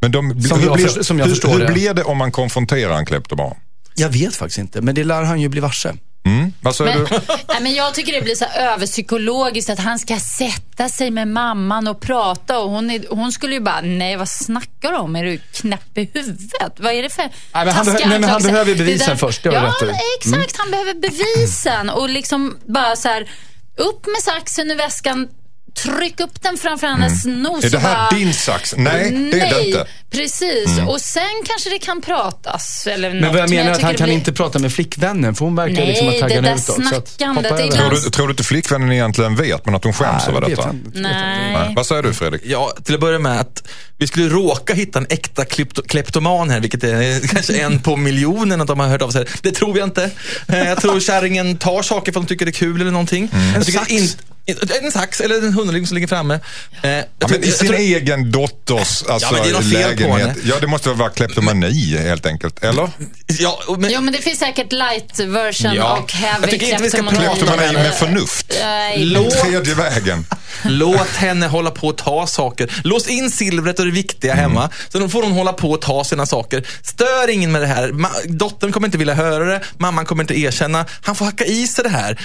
[0.00, 1.72] Men de, Som hur, jag blir, som jag hur, förstår hur det.
[1.72, 3.54] blir det om man konfronterar en kleptoman?
[3.94, 5.94] Jag vet faktiskt inte, men det lär han ju bli varse.
[6.26, 6.52] Mm?
[6.60, 7.10] Vad säger Men, du?
[7.48, 11.88] nej, men jag tycker det blir så överpsykologiskt att han ska sätta sig med mamman
[11.88, 15.16] och prata och hon, är, hon skulle ju bara, nej vad snackar du om?
[15.16, 16.72] Är du knäpp i huvudet?
[16.76, 19.48] Vad är det för men han behö- nej, men han behöver bevisen där- först, det
[19.48, 19.84] har Ja, rätt i.
[19.84, 19.96] Mm.
[20.20, 20.56] exakt.
[20.58, 23.30] Han behöver bevisen och liksom bara så här,
[23.76, 25.28] upp med saxen ur väskan
[25.74, 27.66] tryck upp den framför hennes nos Mm.
[27.66, 28.74] Är det här bara, din sax?
[28.76, 29.78] Nej, det är det Nej, inte.
[29.78, 29.88] Mm.
[30.10, 30.78] precis.
[30.88, 32.86] Och sen kanske det kan pratas.
[32.86, 34.72] Eller Men något, vad jag menar är att han det kan blir- inte prata med
[34.72, 36.64] flickvännen för hon verkar Nej, liksom ha det taggarna där utåt.
[36.64, 38.04] Så att snackandet hoppa är över Tror ibland- det.
[38.06, 40.62] du, tror du inte flickvännen egentligen vet, men att hon skäms Nej, över detta?
[40.62, 41.00] jag inte.
[41.00, 41.72] Nej.
[41.76, 42.42] Vad säger du Fredrik?
[42.44, 43.62] Ja, till att börja med att
[43.98, 48.60] vi skulle råka hitta en äkta klepto kleptoman här, vilket är kanske en på miljonen
[48.60, 49.26] att de har hört av sig.
[49.42, 50.10] Det tror jag inte.
[50.48, 53.28] Eh, Jag tror kärringen tar saker för att de tycker det är kul eller någonting.
[53.54, 53.90] Jag tycker sax.
[53.90, 54.08] in-
[54.46, 56.40] en sax eller en hundring som ligger framme.
[56.82, 60.16] Eh, Ja, men I sin tror- egen dotters alltså, men det är något fel på
[60.16, 60.36] lägenhet.
[60.44, 62.90] Ja, det måste vara kleptomani helt enkelt, eller?
[63.26, 65.98] Ja, men, Jo, men det finns säkert light version Ja.
[66.02, 67.26] och heavy Jag tycker inte vi ska kleptomani.
[67.26, 68.56] prata Kleptomani med förnuft.
[68.64, 69.04] Nej.
[69.04, 70.26] Låt- tredje vägen.
[70.62, 72.80] Låt henne hålla på och ta saker.
[72.84, 74.70] Lås in silvret och det viktiga hemma.
[74.88, 76.66] Så då får hon hålla på och ta sina saker.
[76.82, 77.92] Stör ingen med det här.
[78.28, 79.60] Dottern kommer inte vilja höra det.
[79.78, 80.86] Mamman kommer inte erkänna.
[81.02, 82.20] Han får hacka i sig det här.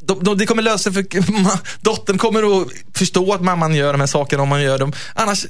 [0.00, 1.04] De, de, det kommer lösa sig för
[1.80, 4.92] dottern kommer att förstå att mamman gör de här sakerna om man gör dem.
[5.14, 5.46] Annars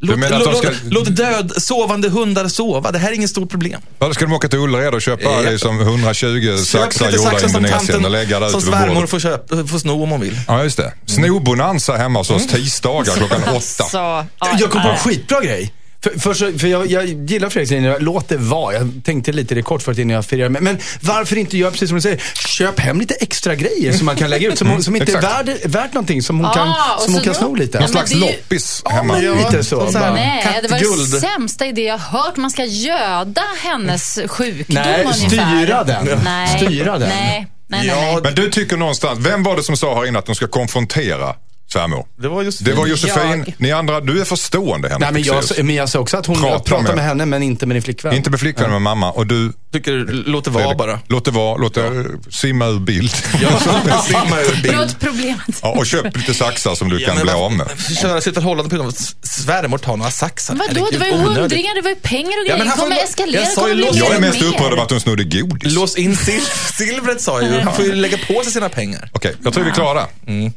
[0.00, 2.90] Låt, låt, ska- låt, död, sovande hundar sova.
[2.92, 3.80] Det här är inget stort problem.
[3.98, 5.40] Ja, då ska de åka till Ullared och köpa Ja.
[5.50, 10.02] liksom 120 saxar gjorda i Indonesien och lägga där som svärmor får, köpa, får sno
[10.02, 10.40] om hon vill.
[10.48, 10.92] Ja, just det.
[11.06, 12.54] Snobonanza hemma hos oss Mm.
[12.54, 13.58] tisdagar klockan åtta.
[13.84, 14.26] Så, ja,
[14.60, 15.72] Jag kom på en skitbra grej.
[16.02, 18.74] För, för, så, för jag, jag gillar Fredriks linje, låt det vara.
[18.74, 20.48] Jag tänkte lite det kort för att innan jag firar.
[20.48, 24.06] Men, men varför inte göra precis som du säger, köp hem lite extra grejer som
[24.06, 26.74] man kan lägga ut, som, som inte är värd, värt någonting, som hon Ah, kan,
[27.04, 27.76] som hon kan sno lite.
[27.78, 29.12] Ja, Någon slags ju- loppis Ja, hemma.
[29.14, 29.86] men lite så.
[29.86, 30.14] Så bara.
[30.14, 30.78] Nej, det var
[31.12, 32.36] det sämsta idé jag hört.
[32.36, 35.28] Man ska göda hennes sjukdom Nej, ungefär.
[35.28, 36.20] styra den.
[36.24, 36.56] Nej.
[36.58, 37.08] Styra den.
[37.08, 37.86] Nej, nej, nej.
[37.86, 38.20] Ja, nej.
[38.22, 41.34] Men du tycker någonstans, vem var det som sa här inne att de ska konfrontera
[41.72, 42.06] svärmor?
[42.16, 42.64] Det var Josefin.
[42.64, 43.44] Det var Josefin.
[43.46, 43.54] Jag.
[43.58, 46.36] Ni andra, du är förstående Henrik Nej, men jag, men jag sa också att hon
[46.40, 48.14] Prata pratar med- med henne, men inte med din flickvän.
[48.14, 49.10] Inte med flickvän, med mamma.
[49.10, 49.92] Och du, tycker
[50.26, 51.00] låt det vara bara.
[51.06, 53.10] låt det vara, låt det simma ur bild.
[53.42, 53.60] Jag
[54.04, 54.74] simma ur bild.
[54.76, 55.58] Låt problemet.
[55.62, 57.66] Ja, och köp lite saxar som du kan bli av med.
[58.00, 60.54] Köra sitt förhållande på att svärmor tar några saxar.
[60.54, 62.58] Vadå, det var ju hundringar, det var ju pengar och Ja, grejer.
[62.58, 65.00] men det han kommer eskalera, jag kommer mer Jag är mest upprörd över att hon
[65.00, 65.74] snodde godis.
[65.74, 66.44] Lås in sil
[66.78, 67.60] silvret sa jag ju.
[67.60, 69.10] Han får ju lägga på sig sina pengar.
[69.12, 70.06] Okej, jag tror vi är klara.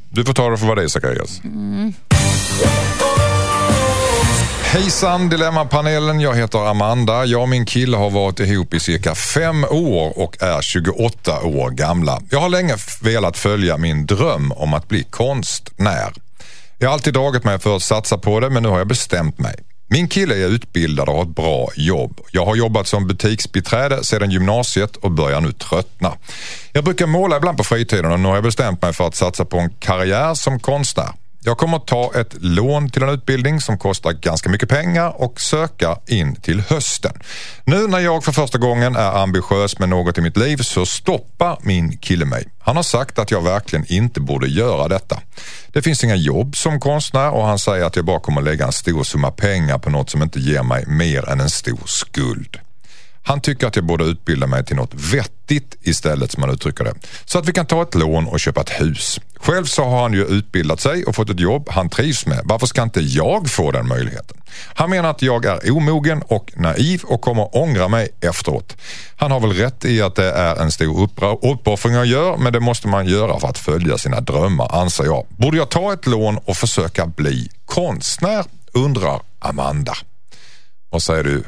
[0.09, 1.41] Du får ta det för vad det är, Zacharias.
[4.73, 7.25] Hejsan Dilemmapanelen, jag heter Amanda.
[7.25, 11.69] Jag och min kille har varit ihop i cirka fem år och är 28 år
[11.69, 12.21] gamla.
[12.29, 16.13] Jag har länge velat följa min dröm om att bli konstnär.
[16.77, 19.39] Jag har alltid dragit mig för att satsa på det men nu har jag bestämt
[19.39, 19.55] mig.
[19.93, 22.19] Min kille är utbildad och har ett bra jobb.
[22.31, 26.13] Jag har jobbat som butiksbiträde sedan gymnasiet och börjar nu tröttna.
[26.71, 29.45] Jag brukar måla ibland på fritiden och nu har jag bestämt mig för att satsa
[29.45, 31.09] på en karriär som konstnär.
[31.43, 35.41] Jag kommer att ta ett lån till en utbildning som kostar ganska mycket pengar och
[35.41, 37.13] söka in till hösten.
[37.63, 41.57] Nu när jag för första gången är ambitiös med något i mitt liv så stoppar
[41.61, 42.47] min kille mig.
[42.59, 45.19] Han har sagt att jag verkligen inte borde göra detta.
[45.67, 48.65] Det finns inga jobb som konstnär och han säger att jag bara kommer att lägga
[48.65, 52.59] en stor summa pengar på något som inte ger mig mer än en stor skuld.
[53.23, 56.93] Han tycker att jag borde utbilda mig till något vettigt istället som han uttrycker det.
[57.25, 59.19] Så att vi kan ta ett lån och köpa ett hus.
[59.35, 62.41] Själv så har han ju utbildat sig och fått ett jobb han trivs med.
[62.43, 64.37] Varför ska inte jag få den möjligheten?
[64.73, 68.77] Han menar att jag är omogen och naiv och kommer ångra mig efteråt.
[69.15, 72.53] Han har väl rätt i att det är en stor uppra- uppoffring jag gör men
[72.53, 75.25] det måste man göra för att följa sina drömmar anser jag.
[75.29, 78.45] Borde jag ta ett lån och försöka bli konstnär?
[78.73, 79.93] Undrar Amanda.
[80.89, 81.43] Vad säger du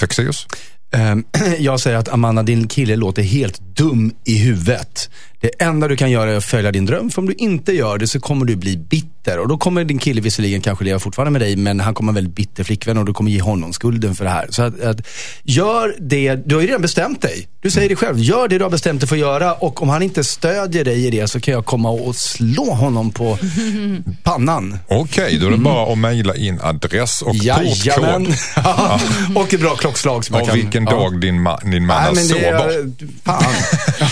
[0.00, 0.46] Fexeus?
[0.94, 1.24] Ehm,
[1.58, 5.10] jag säger att Amanda, din kille låter helt dum i huvudet.
[5.44, 7.10] Det enda du kan göra är att följa din dröm.
[7.10, 9.38] För om du inte gör det så kommer du bli bitter.
[9.38, 12.18] Och då kommer din kille visserligen kanske leva fortfarande med dig, men han kommer ha
[12.18, 14.46] en väldigt bitter flickvän och du kommer ge honom skulden för det här.
[14.50, 15.00] Så att, att
[15.42, 17.48] gör det, du har ju redan bestämt dig.
[17.60, 19.52] Du säger det själv, gör det du har bestämt dig för att göra.
[19.54, 23.10] Och om han inte stödjer dig i det så kan jag komma och slå honom
[23.10, 23.38] på
[24.22, 24.78] pannan.
[24.88, 28.24] Okej, då är det bara att mejla in adress och Jajamän.
[28.26, 28.36] portkod.
[28.56, 29.00] Ja,
[29.34, 30.56] och ett bra klockslag som Och kan...
[30.56, 30.90] vilken ja.
[30.90, 32.48] dag din, ma- din man Nej, sårbar.
[32.68, 32.90] är...
[33.24, 33.44] Fan.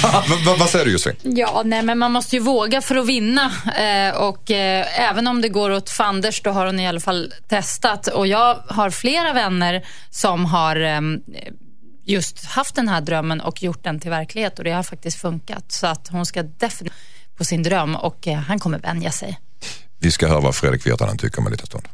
[0.30, 1.16] Va- va- vad säger du Josefin?
[1.22, 3.52] Ja, nej, men man måste ju våga för att vinna.
[3.76, 7.34] Eh, och eh, även om det går åt fanders, då har hon i alla fall
[7.48, 8.06] testat.
[8.06, 11.00] Och jag har flera vänner som har eh,
[12.04, 14.58] just haft den här drömmen och gjort den till verklighet.
[14.58, 15.72] Och det har faktiskt funkat.
[15.72, 16.96] Så att hon ska definitivt
[17.36, 19.38] på sin dröm och eh, han kommer vänja sig.
[19.98, 21.88] Vi ska höra vad Fredrik Virtanen tycker om en liten stund.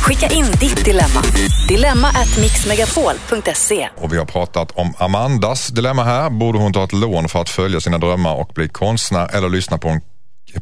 [0.00, 1.22] Skicka in ditt dilemma.
[1.68, 3.88] Dilemma at mixmegapol.se.
[3.96, 6.30] Och vi har pratat om Amandas dilemma här.
[6.30, 9.78] Borde hon ta ett lån för att följa sina drömmar och bli konstnär eller lyssna
[9.78, 10.00] på, en,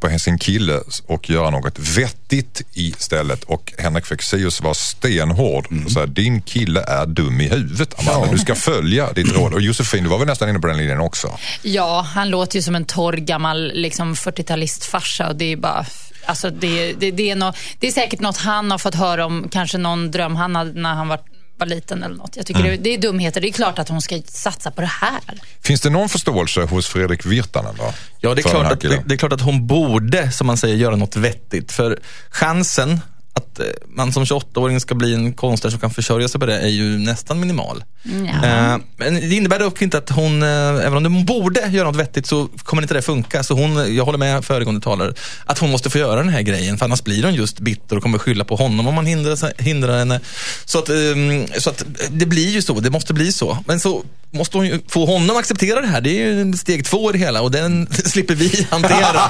[0.00, 3.44] på sin kille och göra något vettigt istället?
[3.44, 8.32] Och Henrik Fexeus var stenhård och sa din kille är dum i huvudet Amanda.
[8.32, 9.54] Du ska följa ditt råd.
[9.54, 11.38] Och Josefin, du var väl nästan inne på den linjen också?
[11.62, 15.86] Ja, han låter ju som en torr gammal liksom, 40-talistfarsa och det är ju bara
[16.26, 19.48] Alltså det, det, det, är nå det är säkert något han har fått höra om,
[19.50, 21.20] kanske någon dröm han hade när han var,
[21.58, 22.36] var liten eller något.
[22.36, 22.72] Jag tycker Mm.
[22.72, 23.40] det, det är dumheter.
[23.40, 25.20] Det är klart att hon ska satsa på det här.
[25.62, 27.94] Finns det någon förståelse hos Fredrik Virtanen då?
[28.20, 30.76] Ja, det är, klart att, det, det är klart att hon borde, som man säger,
[30.76, 31.72] göra något vettigt.
[31.72, 31.98] För
[32.30, 33.00] chansen
[33.34, 36.58] att eh, man som 28-åring ska bli en konstnär som kan försörja sig på det
[36.58, 37.84] är ju nästan minimal.
[38.02, 38.46] Ja.
[38.48, 40.48] Eh, men det innebär dock inte att hon, eh,
[40.86, 43.42] även om hon borde göra något vettigt så kommer inte det funka.
[43.42, 45.14] Så hon, jag håller med föregående talare,
[45.46, 46.78] att hon måste få göra den här grejen.
[46.78, 49.98] För annars blir hon just bitter och kommer skylla på honom om man hindrar, hindrar
[49.98, 50.20] henne.
[50.64, 53.58] Så att, ehm, så att det blir ju så, det måste bli så.
[53.66, 56.00] Men så måste hon ju få honom att acceptera det här.
[56.00, 59.20] Det är ju steg två i det hela och den slipper vi hantera.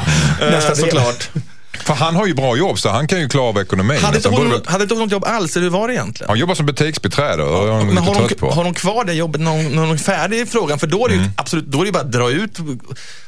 [0.52, 1.28] eh, såklart.
[1.78, 3.98] För han har ju bra jobb så han kan ju klara av ekonomin.
[4.02, 5.94] Hade inte borde hon, väl- hade inte hon något jobb alls, eller hur var det
[5.94, 6.28] egentligen?
[6.30, 8.50] Han jobbar som butiksbiträde och Men har hon, på.
[8.50, 10.78] har hon kvar det jobbet när hon, när hon är färdig i frågan?
[10.78, 11.26] För då är det Mm.
[11.26, 12.58] ju absolut, då är det bara att dra ut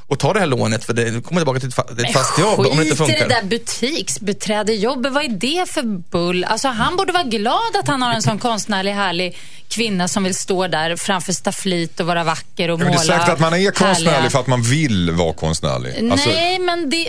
[0.09, 2.59] och ta det här lånet för det kommer tillbaka till ett, fa- ett fast jobb
[2.59, 3.29] om det inte skit i funkar.
[3.29, 5.13] det där butiksbeträdejobbet.
[5.13, 6.45] Vad är det för bull?
[6.45, 9.39] Alltså, han borde vara glad att han har en sån konstnärlig, härlig
[9.69, 13.19] kvinna som vill stå där framför stafflit och vara vacker och Men det måla är
[13.19, 16.11] säkert att man är konstnärlig härliga- för att man vill vara konstnärlig.
[16.13, 17.09] Alltså, Nej, men det...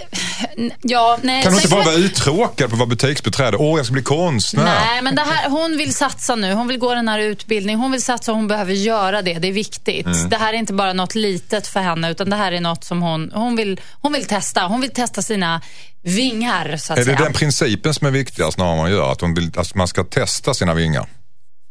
[0.82, 1.43] Ja, nej.
[1.43, 3.58] kan Sen inte bara vara uttråkad på att vara butiksbiträde?
[3.58, 4.64] Åh, jag ska bli konstnär.
[4.64, 6.54] Nej, men det här, hon vill satsa nu.
[6.54, 7.80] Hon vill gå den här utbildningen.
[7.80, 9.34] Hon vill satsa och hon behöver göra det.
[9.34, 10.06] Det är viktigt.
[10.06, 10.30] Mm.
[10.30, 13.02] Det här är inte bara något litet för henne, utan det här är något som
[13.02, 14.66] hon, hon, vill, hon vill testa.
[14.68, 15.62] Hon vill testa sina
[16.04, 17.24] vingar, så att Är det säga.
[17.24, 19.12] den principen som är viktigast när man gör?
[19.12, 21.06] Att, hon vill, att man ska testa sina vingar?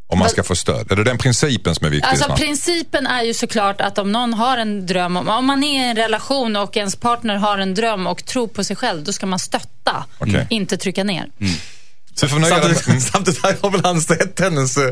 [0.08, 0.92] Om man ska få stöd.
[0.92, 2.08] Är det den principen som är viktig?
[2.08, 5.86] Alltså principen är ju såklart att om någon har en dröm, om, om man är
[5.86, 9.12] i en relation och ens partner har en dröm och tror på sig själv, då
[9.12, 10.46] ska man stötta, Okej.
[10.50, 11.26] inte trycka ner.
[12.20, 14.76] Så får dig med- Samtidigt, samtidigt har väl han sett hennes...
[14.76, 14.82] eh,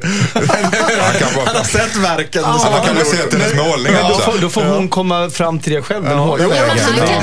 [1.46, 2.42] han har sett verken.
[2.42, 3.16] som Han kan han väl gjorde.
[3.16, 6.04] se till hennes målningar Men då får, då får hon komma fram till det själv
[6.04, 6.84] den hårda Jo, men vägen.
[6.84, 7.06] han Ja.
[7.06, 7.14] kan-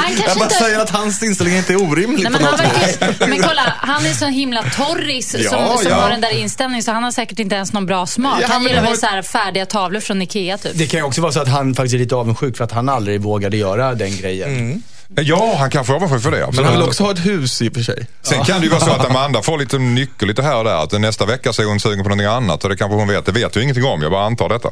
[0.00, 2.56] han kanske jag bara inte- säger att hans inställning inte är orimlig Nej, men, han
[2.56, 5.94] verkar, men kolla, han är så himla torris som, Ja, som ja.
[5.96, 8.38] har den där inställningen så han har säkert inte ens någon bra smak.
[8.42, 10.72] Ja, han gillar väl har- så här färdiga tavlor från Ikea typ.
[10.74, 12.88] Det kan ju också vara så att han faktiskt är lite avundsjuk för att han
[12.88, 14.82] aldrig vågade göra den grejen.
[15.14, 16.36] Ja, han kanske är avundsjuk för det.
[16.36, 16.66] Men absolut.
[16.70, 18.06] han vill också ha ett hus i och för sig.
[18.22, 20.82] Sen kan det ju vara så att Amanda får lite nyckel lite här och där.
[20.82, 22.64] Att nästa vecka så är hon sugen på någonting annat.
[22.64, 23.26] Och det kanske hon vet.
[23.26, 24.02] Det vet jag ingenting om.
[24.02, 24.70] Jag bara antar detta.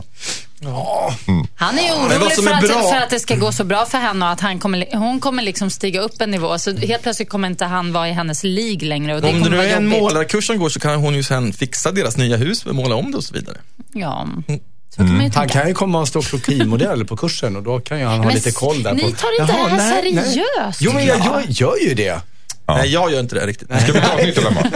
[1.55, 3.65] Han är ju Men orolig för är att, bra- för att det ska gå så
[3.65, 6.59] bra för henne och att han kommer, hon kommer liksom stiga upp en nivå.
[6.59, 9.51] Så helt plötsligt kommer inte han vara i hennes lig längre och det Om det
[9.51, 12.67] nu är en målarkurs som går så kan hon ju sen fixa deras nya hus,
[12.67, 13.57] måla om det och så vidare.
[13.93, 14.59] Ja, så
[14.99, 18.19] ju Han kan ju komma och stå krokimodell på kursen och då kan ju han
[18.19, 19.11] ha Men lite koll där ni på...
[19.11, 20.81] tar inte det här seriöst.
[20.81, 22.21] Jo, men jag, jag gör ju det.
[22.69, 23.69] Nej, jag gör inte det riktigt.
[23.83, 24.61] Ska vi ta ett nytt dilemma?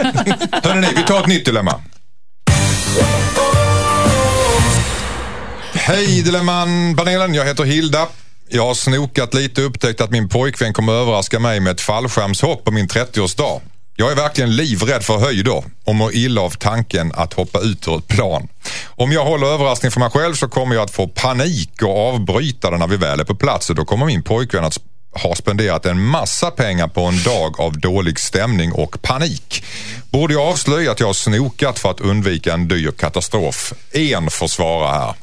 [0.63, 1.81] Hörrni, vi tar ett nytt dilemma.
[5.73, 8.07] Hej Dilemman-panelen, jag heter Hilda.
[8.49, 12.65] Jag har snokat lite och upptäckt att min pojkvän kommer överraska mig med ett fallskärmshopp
[12.65, 13.61] på min 30-årsdag.
[13.95, 17.97] Jag är verkligen livrädd för höjder och mår illa av tanken att hoppa ut ur
[17.97, 18.47] ett plan.
[18.85, 22.69] Om jag håller överraskning för mig själv så kommer jag att få panik och avbryta
[22.69, 24.77] den när vi väl är på plats och då kommer min pojkvän att
[25.15, 29.63] har spenderat en massa pengar på en dag av dålig stämning och panik.
[30.11, 33.73] Borde jag avslöja att jag har snokat för att undvika en dyr katastrof?
[33.91, 35.13] En får svara här.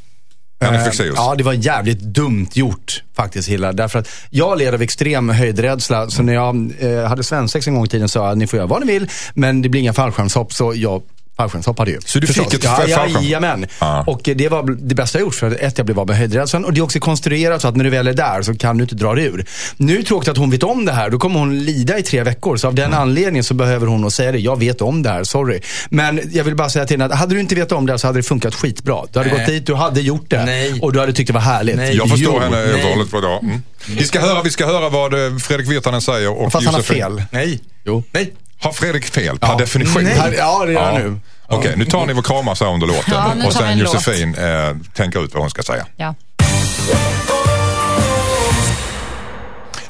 [0.61, 1.15] Henrik Fexeus.
[1.17, 3.73] Ja, det var jävligt dumt gjort faktiskt Hilla.
[3.73, 6.11] Därför att jag led av extrem höjdrädsla.
[6.11, 8.57] Så när jag eh, hade svensex en gång i tiden sa jag att ni får
[8.57, 9.09] göra vad ni vill.
[9.35, 10.53] Men det blir inga fallskärmshopp.
[10.53, 11.03] Så jag
[11.41, 11.99] fallskärmshoppade ju.
[12.05, 13.23] Så du fick ett ja, ja, fallskärm?
[13.25, 13.67] Jajamän.
[13.81, 14.05] Ja.
[14.07, 15.35] Och eh, det var det bästa jag gjort.
[15.35, 16.65] För att ett, jag blev av med höjdrädslan.
[16.65, 18.83] Och det är också konstruerat så att när du väl är där så kan du
[18.85, 19.45] inte dra dig ur.
[19.77, 21.11] Nu är det tråkigt att hon vet om det här.
[21.11, 22.57] Då kommer hon lida i tre veckor.
[22.57, 22.99] Så av den Mm.
[23.01, 24.39] anledningen så behöver hon nog säga det.
[24.39, 25.61] Jag vet om det här, sorry.
[25.91, 27.99] Men jag vill bara säga till henne att hade du inte vetat om det här
[27.99, 29.03] så hade det funkat skitbra.
[29.13, 29.39] Du hade Nej.
[29.39, 30.45] gått dit, du hade gjort det.
[30.45, 30.79] Nej.
[30.83, 31.77] Och du hade tyckt det var härligt.
[31.77, 31.97] Nej.
[31.97, 32.41] Jag förstår Jo.
[32.57, 33.13] henne och hållet.
[33.13, 33.39] vad det var.
[33.39, 33.63] Mm.
[33.89, 36.41] Vi, ska höra, vi ska höra vad eh, Fredrik Virtanen säger.
[36.41, 37.23] Och Fast han har Josefin- fel.
[37.31, 37.61] Nej.
[37.85, 38.03] Jo.
[38.13, 38.33] Nej.
[38.61, 39.57] Har Fredrik fel per Ja.
[39.59, 40.03] definition?
[40.05, 40.35] Nej.
[40.39, 41.21] Ja, det gör han nu.
[41.51, 43.03] Okej, nu tar ni och kramar under låten.
[43.15, 43.79] Ja, och sen.
[43.79, 45.87] Josefin eh, tänker ut vad hon ska säga.
[45.97, 46.15] Ja.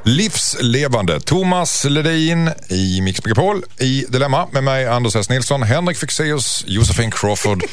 [0.03, 5.31] Livslevande Thomas Ledin i Mix Megapol i Dilemma med mig Anders S.
[5.31, 7.65] Nilsson, Henrik Fexeus, Josefin Crawford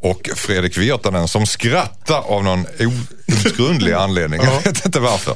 [0.00, 4.40] och Fredrik Virtanen som skrattar av någon outgrundlig anledning.
[4.42, 5.34] Jag vet inte varför.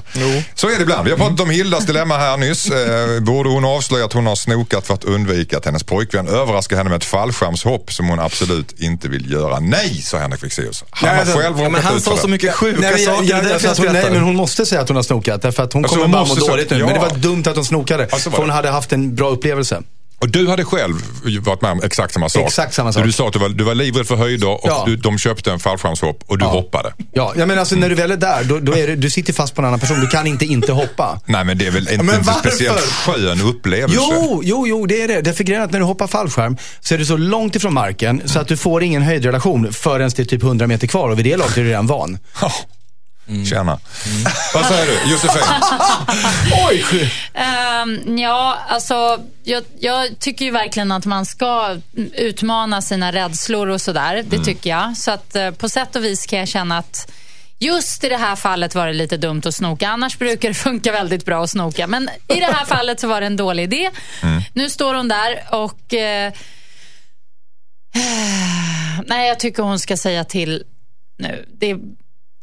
[0.55, 1.05] Så är det ibland.
[1.05, 2.71] Vi har pratat om Hildas dilemma här nyss.
[2.71, 6.77] Eh, borde hon avslöja att hon har snokat för att undvika att hennes pojkvän överraskar
[6.77, 9.61] henne med ett fallskärmshopp som hon absolut inte vill göra?
[9.61, 10.85] Nej, sa Henrik Fexeus.
[10.91, 13.31] Han Nej, har alltså, själv Ja, men han sa så mycket sjuka Nej, men, saker.
[13.31, 15.43] jag, jag, jag alltså, nej, men hon måste säga att hon har snokat.
[15.43, 16.79] Därför att hon Alltså, kommer hon bara må dåligt nu.
[16.79, 16.85] ja.
[16.87, 18.09] Men det var dumt att hon snokade.
[18.13, 19.83] Alltså, för hon hade haft en bra upplevelse.
[20.23, 20.95] Och du hade själv
[21.43, 22.47] varit med om exakt samma sak.
[22.47, 23.05] Exakt samma sak.
[23.05, 24.83] Du sa att du var, du var livrädd för höjder och Ja.
[24.87, 26.93] du, de köpte en fallskärmshopp och du hoppade.
[27.13, 29.33] Ja, ja men alltså när du väl är där, då, då är det, du sitter
[29.33, 30.01] fast på en annan person.
[30.01, 31.21] Du kan inte inte hoppa.
[31.27, 32.41] Nej men det är väl inte Men en varför?
[32.51, 33.97] speciellt skön upplevelse.
[34.01, 35.21] Jo, jo, jo, det är det.
[35.21, 38.39] Därför grejen att när du hoppar fallskärm så är du så långt ifrån marken så
[38.39, 41.37] att du får ingen höjdrelation förrän det är typ 100 meter kvar och vid det
[41.37, 42.19] laget är du redan van.
[43.27, 43.45] Ja.
[43.45, 43.79] Tjena.
[44.55, 45.43] Vad säger du Josefin?
[46.69, 47.11] Oj!
[47.35, 51.77] Ehm, ja, alltså jag, jag tycker ju verkligen att man ska
[52.15, 54.25] utmana sina rädslor och sådär.
[54.27, 54.97] Det tycker jag.
[54.97, 57.13] Så att eh, på sätt och vis kan jag känna att
[57.59, 59.89] Just i det här fallet var det lite dumt att snoka.
[59.89, 61.87] Annars brukar det funka väldigt bra att snoka.
[61.87, 63.91] Men i det här fallet så var det en dålig idé.
[64.53, 65.95] Nu står hon där och...
[65.95, 66.33] Eh,
[69.07, 70.65] nej, jag tycker hon ska säga till
[71.19, 71.47] nu.
[71.49, 71.77] Det,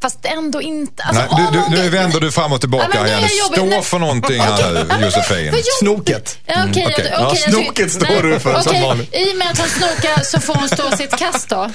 [0.01, 1.03] fast ändå inte.
[1.03, 3.29] Alltså, Nej, du, du, nu vänder du fram och tillbaka Ja, igen.
[3.53, 3.81] Stå Nej.
[3.81, 5.53] för någonting här Josefin.
[5.79, 6.37] Snoket.
[6.45, 9.15] Jag- Ja, okej, jag snoket står du för, som vanligt.
[9.15, 11.69] I och med att hon snokar så får hon stå sitt kast då.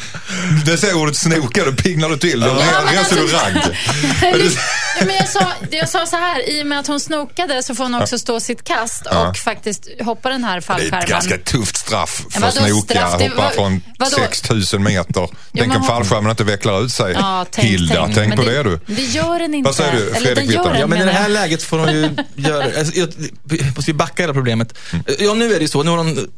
[0.67, 2.41] Det säger ordet snoka, då piggnar du till.
[2.41, 2.55] Då Ja,
[3.01, 3.57] reser du alltså- ragg.
[5.01, 7.75] Ja, men jag, sa, jag sa så här, i och med att hon snokade så
[7.75, 9.35] får hon också stå sitt kast och Ja.
[9.45, 11.01] faktiskt hoppa den här Det är fallskärmen.
[11.03, 13.19] ett ganska tufft straff för att snoka, straff?
[13.19, 14.11] Det hoppa var- från vadå?
[14.17, 15.29] 6000 meter.
[15.57, 17.13] Tänk om fallskärmen inte vecklar ut sig.
[17.13, 18.81] Ja, tänk, Hilda, tänk, Men på det, du.
[18.87, 19.69] Det gör den inte.
[19.69, 20.81] Vad säger du, Eller Fredrik den gör Virtanen?
[20.81, 22.65] Ja, men i det här läget får de ju göra...
[22.79, 23.09] Alltså, jag,
[23.45, 24.79] vi måste ju backa hela problemet.
[25.19, 25.83] Ja, nu är det ju så.
[25.83, 26.29] Nu, har de,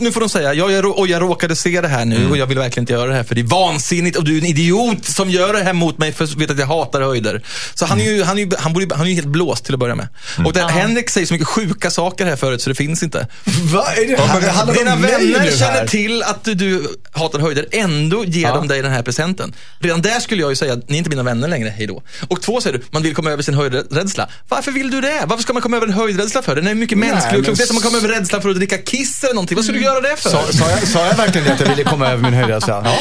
[0.00, 2.36] nu- får de säga, ja, jag, rå- och jag råkade se det här nu och
[2.36, 4.46] jag vill verkligen inte göra det här för det är vansinnigt och du är en
[4.46, 7.42] idiot som gör det här mot mig för att vet att jag hatar höjder.
[7.74, 9.80] Så han är ju, han är ju, han borde, han är helt blåst till att
[9.80, 10.08] börja med.
[10.44, 13.28] Och det, Henrik säger så mycket sjuka saker här förut så det finns inte.
[13.72, 14.34] Vad är det Ja, här?
[14.34, 18.68] men Det handlar Dina vänner känner till att du, du hatar höjder, ändå ger de
[18.68, 19.54] dig den här presenten.
[19.78, 22.02] Redan där skulle jag ju säga, ni är inte mina vänner längre, hej då.
[22.28, 24.28] Och två säger du, man vill komma över sin höjdrädsla.
[24.48, 25.24] Varför vill du det?
[25.26, 26.56] Varför ska man komma över en höjdrädsla för?
[26.56, 27.56] Den är mycket mänsklig och men klok.
[27.56, 29.56] Det är som att komma över rädsla för att dricka kiss eller någonting.
[29.56, 30.30] Vad ska du göra det för?
[30.30, 32.82] Sa, sa, jag, sa jag verkligen att jag ville komma över min höjdrädsla?
[32.84, 32.92] Ja.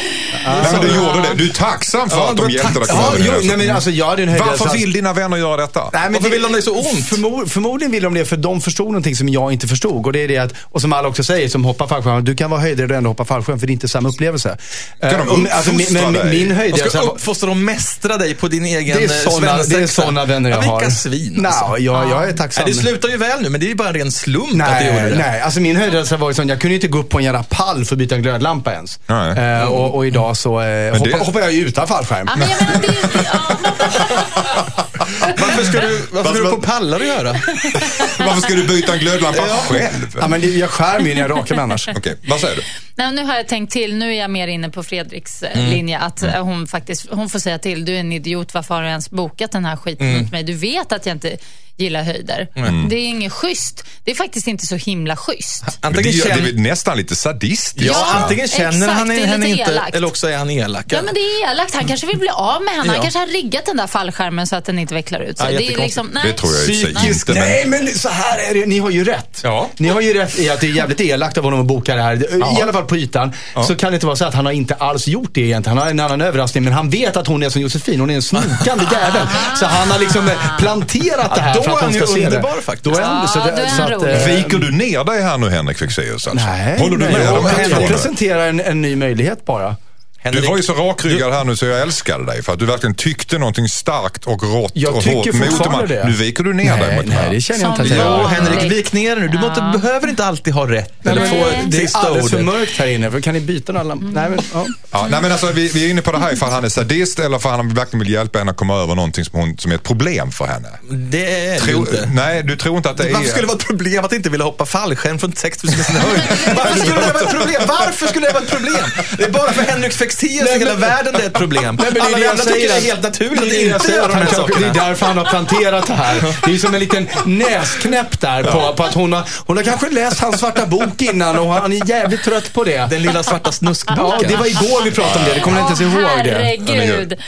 [0.45, 1.33] Nej, men du gjorde det.
[1.37, 3.57] Du är tacksam för Ja, att de hjälpte dig att komma Ja, över din nej,
[3.67, 4.65] men alltså, jag hade en höjdrädsla.
[4.65, 5.79] Varför vill dina vänner göra detta?
[5.93, 7.07] Nej, men Varför vill de dig så ont?
[7.07, 10.05] Förmo förmodligen vill de det för de förstod någonting som jag inte förstod.
[10.05, 12.49] Och det är det att, och som alla också säger som hoppar fallskärm, du kan
[12.49, 14.57] vara höjdrädd och ändå hoppa fallskärm för det är inte samma upplevelse.
[15.01, 16.39] Kan de Eh, alltså, min, uppfostra men, dig?
[16.39, 16.89] min De höjdrädsla...
[16.89, 20.63] ska var- uppfostra och mästra dig på din egen det är eh, såna vänner jag
[20.63, 20.79] ja, har.
[20.79, 21.77] Vilka svin Nej, alltså.
[21.83, 22.63] jag, jag är tacksam.
[22.67, 24.85] Det slutar ju väl nu, men det är ju bara en ren slump att du
[24.85, 25.17] gjorde Nej, det.
[25.17, 25.41] nej.
[25.41, 27.85] Alltså min höjdrädsla var ju sån, jag kunde inte gå upp på en jävla pall
[27.85, 28.99] för att byta en glödlampa ens.
[29.07, 29.37] Nej.
[29.39, 32.27] Eh, och, och idag så eh, hoppar, det- hoppar jag ju utan fallskärm.
[32.29, 32.95] Ja, men jag menar, det,
[33.33, 33.57] ja,
[35.39, 37.31] Varför ska du, varför ska du på pallar att göra?
[38.19, 40.17] Varför ska du byta en glödlampa själv?
[40.19, 41.87] Ja, men det, jag skär mig när jag rakar mig annars.
[41.97, 42.61] Okej, vad säger du?
[42.95, 43.95] Nej, nu har jag tänkt till.
[43.95, 45.69] Nu är jag mer inne på Fredriks eh, Mm.
[45.71, 45.99] linje.
[45.99, 47.85] Att eh, hon faktiskt hon får säga till.
[47.85, 48.53] Du är en idiot.
[48.53, 50.21] Varför har du ens bokat den här skiten Mm.
[50.21, 50.43] mot mig?
[50.43, 51.37] Du vet att jag inte
[51.77, 52.47] gillar höjder.
[52.89, 53.83] Det är inget schysst.
[54.03, 55.63] Det är faktiskt inte så himla schysst.
[55.81, 57.87] Antingen är- det känner, är nästan lite sadistiskt.
[57.87, 59.95] ja, Ja, antingen känner exakt, han henne inte, elakt.
[59.95, 60.85] eller också är han elak.
[60.89, 61.75] Ja, men det är elakt.
[61.75, 62.85] Han kanske vill bli av med henne.
[62.87, 62.93] Ja.
[62.93, 65.53] Han kanske har riggat den där fallskärmen så att den inte vecklar ut sig.
[65.53, 66.23] Ja, det är liksom, nej.
[66.27, 67.33] Det tror jag Psykisk- inte.
[67.33, 67.49] Men...
[67.49, 68.65] Nej, men så här är det.
[68.65, 69.39] Ni har ju rätt.
[69.43, 69.69] Ja.
[69.77, 72.01] Ni har ju rätt i att det är jävligt elakt av honom att boka det
[72.01, 72.15] här.
[72.59, 73.31] I alla fall på ytan.
[73.67, 75.77] Så kan det inte vara så att han har inte alls gjort det egentligen.
[75.77, 76.63] Han har en annan överraskning.
[76.63, 77.99] Men han vet att hon är som Josefin.
[77.99, 79.27] Hon är en snokande jävel.
[79.59, 82.17] Så han har liksom eh, planterat det här då för att är hon han ska
[82.17, 82.61] ju se underbar det.
[82.61, 82.83] faktiskt.
[82.83, 84.13] Då är han, Ja, att, rolig.
[84.15, 86.12] eh, Viker du ner dig här nu Henrik Fexeus?
[86.13, 86.33] Alltså?
[86.33, 87.25] Nej, Håller du med?
[87.25, 87.81] jag, om jag, det?
[87.81, 89.75] jag presenterar en, en ny möjlighet bara.
[90.23, 92.65] Du Henrik, var ju så rakryggad här nu så jag älskade dig för att du
[92.65, 95.85] verkligen tyckte någonting starkt och rått Jag och hårt mot dem.
[95.87, 96.03] det.
[96.07, 97.33] Nu viker du ner dig Nej, mot det nej, här.
[97.33, 98.27] det känner jag inte att jag Ja, gör.
[98.27, 99.27] Henrik, vik ner dig nu.
[99.31, 99.79] Du måste, Ja.
[99.81, 101.29] behöver inte alltid ha rätt eller Nej.
[101.29, 103.11] få Det är sista alldeles för mörkt här inne.
[103.11, 104.07] För kan ni byta några lampor?
[104.13, 104.65] Nej, men, ja.
[104.91, 107.19] Ja, nej, men alltså, vi, vi är inne på det här att han är sadist
[107.19, 109.71] eller för att han verkligen vill hjälpa henne att komma över någonting som, hon, som
[109.71, 110.69] är ett problem för henne.
[110.89, 112.09] Det är det Tro, inte.
[112.13, 113.13] nej, du tror inte att det är...
[113.13, 116.21] Varför skulle det vara ett problem att inte vilja hoppa fallskärm från 6000 meters höjd?
[116.57, 117.61] Varför skulle det vara ett problem?
[117.67, 118.83] Varför skulle det vara ett problem?
[119.17, 121.75] Det är bara för Henrik Fexeus i hela världen det är ett problem.
[121.81, 123.57] Nej, men det är Alla vi andra tycker det är helt naturligt Det att är
[123.59, 126.35] det jag inte göra de här Det är därför han har planterat det här.
[126.45, 129.89] Det är som en liten näsknäpp där på, på att hon har, hon har kanske
[129.89, 132.87] läst hans svarta bok innan och han är jävligt trött på det.
[132.89, 134.29] Den lilla svarta Ja, snuskboken.
[134.29, 135.33] det var igår vi pratade om det.
[135.33, 136.31] Det kommer ni inte ens ihåg det.
[136.31, 137.19] Herregud.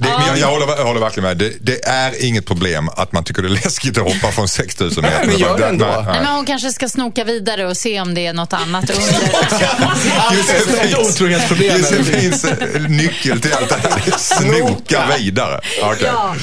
[0.00, 1.36] Det, men jag, jag, håller, jag håller verkligen med.
[1.36, 5.02] Det, det är inget problem att man tycker det är läskigt att hoppa från 6000
[5.02, 5.26] meter.
[5.26, 5.86] men gör det ändå.
[5.86, 9.04] Nej, men hon kanske ska snoka vidare och se om det är något annat under.
[10.84, 11.82] Ett otrohetsproblem.
[12.22, 15.60] Josefins eh, nyckel till allt det här är snoka vidare.
[15.82, 16.06] Okej.
[16.06, 16.36] ja,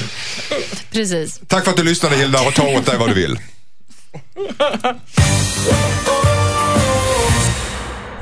[0.92, 1.40] precis.
[1.46, 3.36] Tack för att du lyssnade Hilda och ta åt dig vad du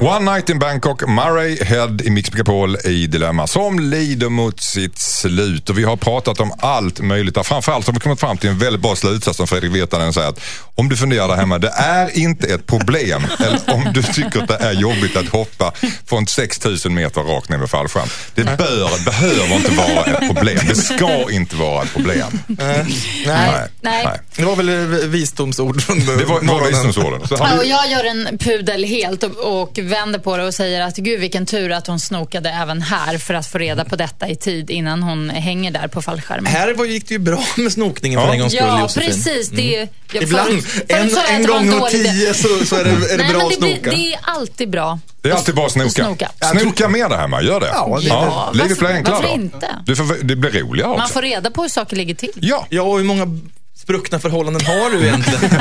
[0.01, 4.99] One Night in Bangkok, Murray Head i Mix Megapol i Dilemma som lider mot sitt
[4.99, 5.71] slut.
[5.71, 7.47] Och vi har pratat om allt möjligt.
[7.47, 10.41] Framförallt har vi kommit fram till en väldigt bra slutsats som Fredrik Virtanen säger att
[10.77, 13.27] om du funderar där hemma, det är inte ett problem.
[13.39, 15.73] eller om du tycker att det är jobbigt att hoppa
[16.07, 18.09] från 6000 meter rakt ner med fallskärm.
[18.35, 20.59] Det bör, behöver inte vara ett problem.
[20.69, 22.39] Det ska inte vara ett problem.
[22.47, 22.85] Nej.
[23.27, 23.69] Nej.
[23.81, 24.07] Nej.
[24.37, 27.29] Det var väl eh, visdomsord från Det var, det var visdomsorden.
[27.29, 30.45] Så har Ja, och vi, jag gör en pudel helt och, och vänder på det
[30.45, 33.85] och säger att gud vilken tur att hon snokade även här för att få reda
[33.85, 36.47] på detta i tid innan hon hänger där på fallskärmen.
[36.53, 38.33] Här var- gick det ju bra med snokningen för Ja.
[38.35, 39.09] en gångs skull, Ja, Josefin.
[39.09, 39.49] precis.
[39.49, 43.33] Det jag, Ibland, en, en gång av tio så, så är det, är det Nej,
[43.35, 43.91] bra att det, blir, snoka.
[43.91, 44.99] det är alltid bra.
[45.23, 45.91] det är alltid bara att snoka.
[45.91, 46.31] Snoka.
[46.61, 47.67] Snoka med det hemma, gör det.
[47.73, 49.35] Ja, det- Ja, Livet varför- blir enklare varför då.
[49.43, 49.69] inte?
[49.87, 51.13] Du får, det blir roligare Man också.
[51.13, 52.31] får reda på hur saker ligger till.
[52.35, 52.67] Ja.
[52.71, 53.27] Ja, och hur många
[53.77, 55.41] spruckna förhållanden har du egentligen?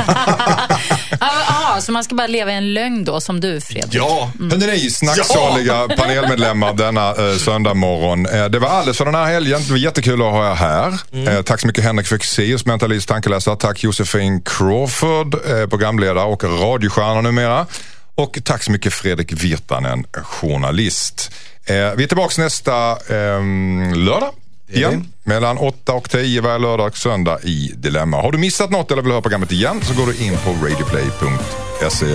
[1.74, 3.94] Jaha, så man ska bara leva i en lögn då, som du Fredrik?
[3.94, 4.30] ja.
[4.40, 8.26] Hörrni ni snacksaliga panelmedlemmar denna eh, söndag morgon.
[8.26, 9.60] Eh, det var alldeles för den här helgen.
[9.64, 10.98] Det var jättekul att ha er här.
[11.12, 13.56] Eh, tack så mycket Henrik Fexeus, mentalist, tankeläsare.
[13.56, 17.66] Tack Josefin Crawford, eh, programledare och radiostjärna numera.
[18.14, 21.30] Och tack så mycket Fredrik Virtanen, journalist.
[21.64, 24.30] Eh, vi är tillbaka nästa ehm, lördag.
[24.68, 25.06] Igen.
[25.24, 28.22] Mellan 8 och 10 varje lördag och söndag i Dilemma.
[28.22, 32.06] Har du missat något eller vill höra programmet igen så går du in på radioplay.se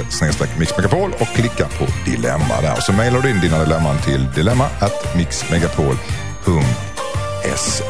[0.59, 2.73] mixmegapol och klicka på Dilemma där.
[2.77, 7.83] Och så mejlar du in dina dilemman till dilemma at mixmegapol.se.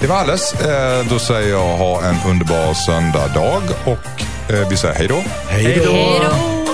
[0.00, 0.52] Det var alles.
[0.54, 4.22] Eh, Då säger jag ha en underbar söndag dag och
[4.54, 5.22] eh, vi säger hej då.
[5.48, 5.92] Hej då.
[5.92, 6.67] Hej då!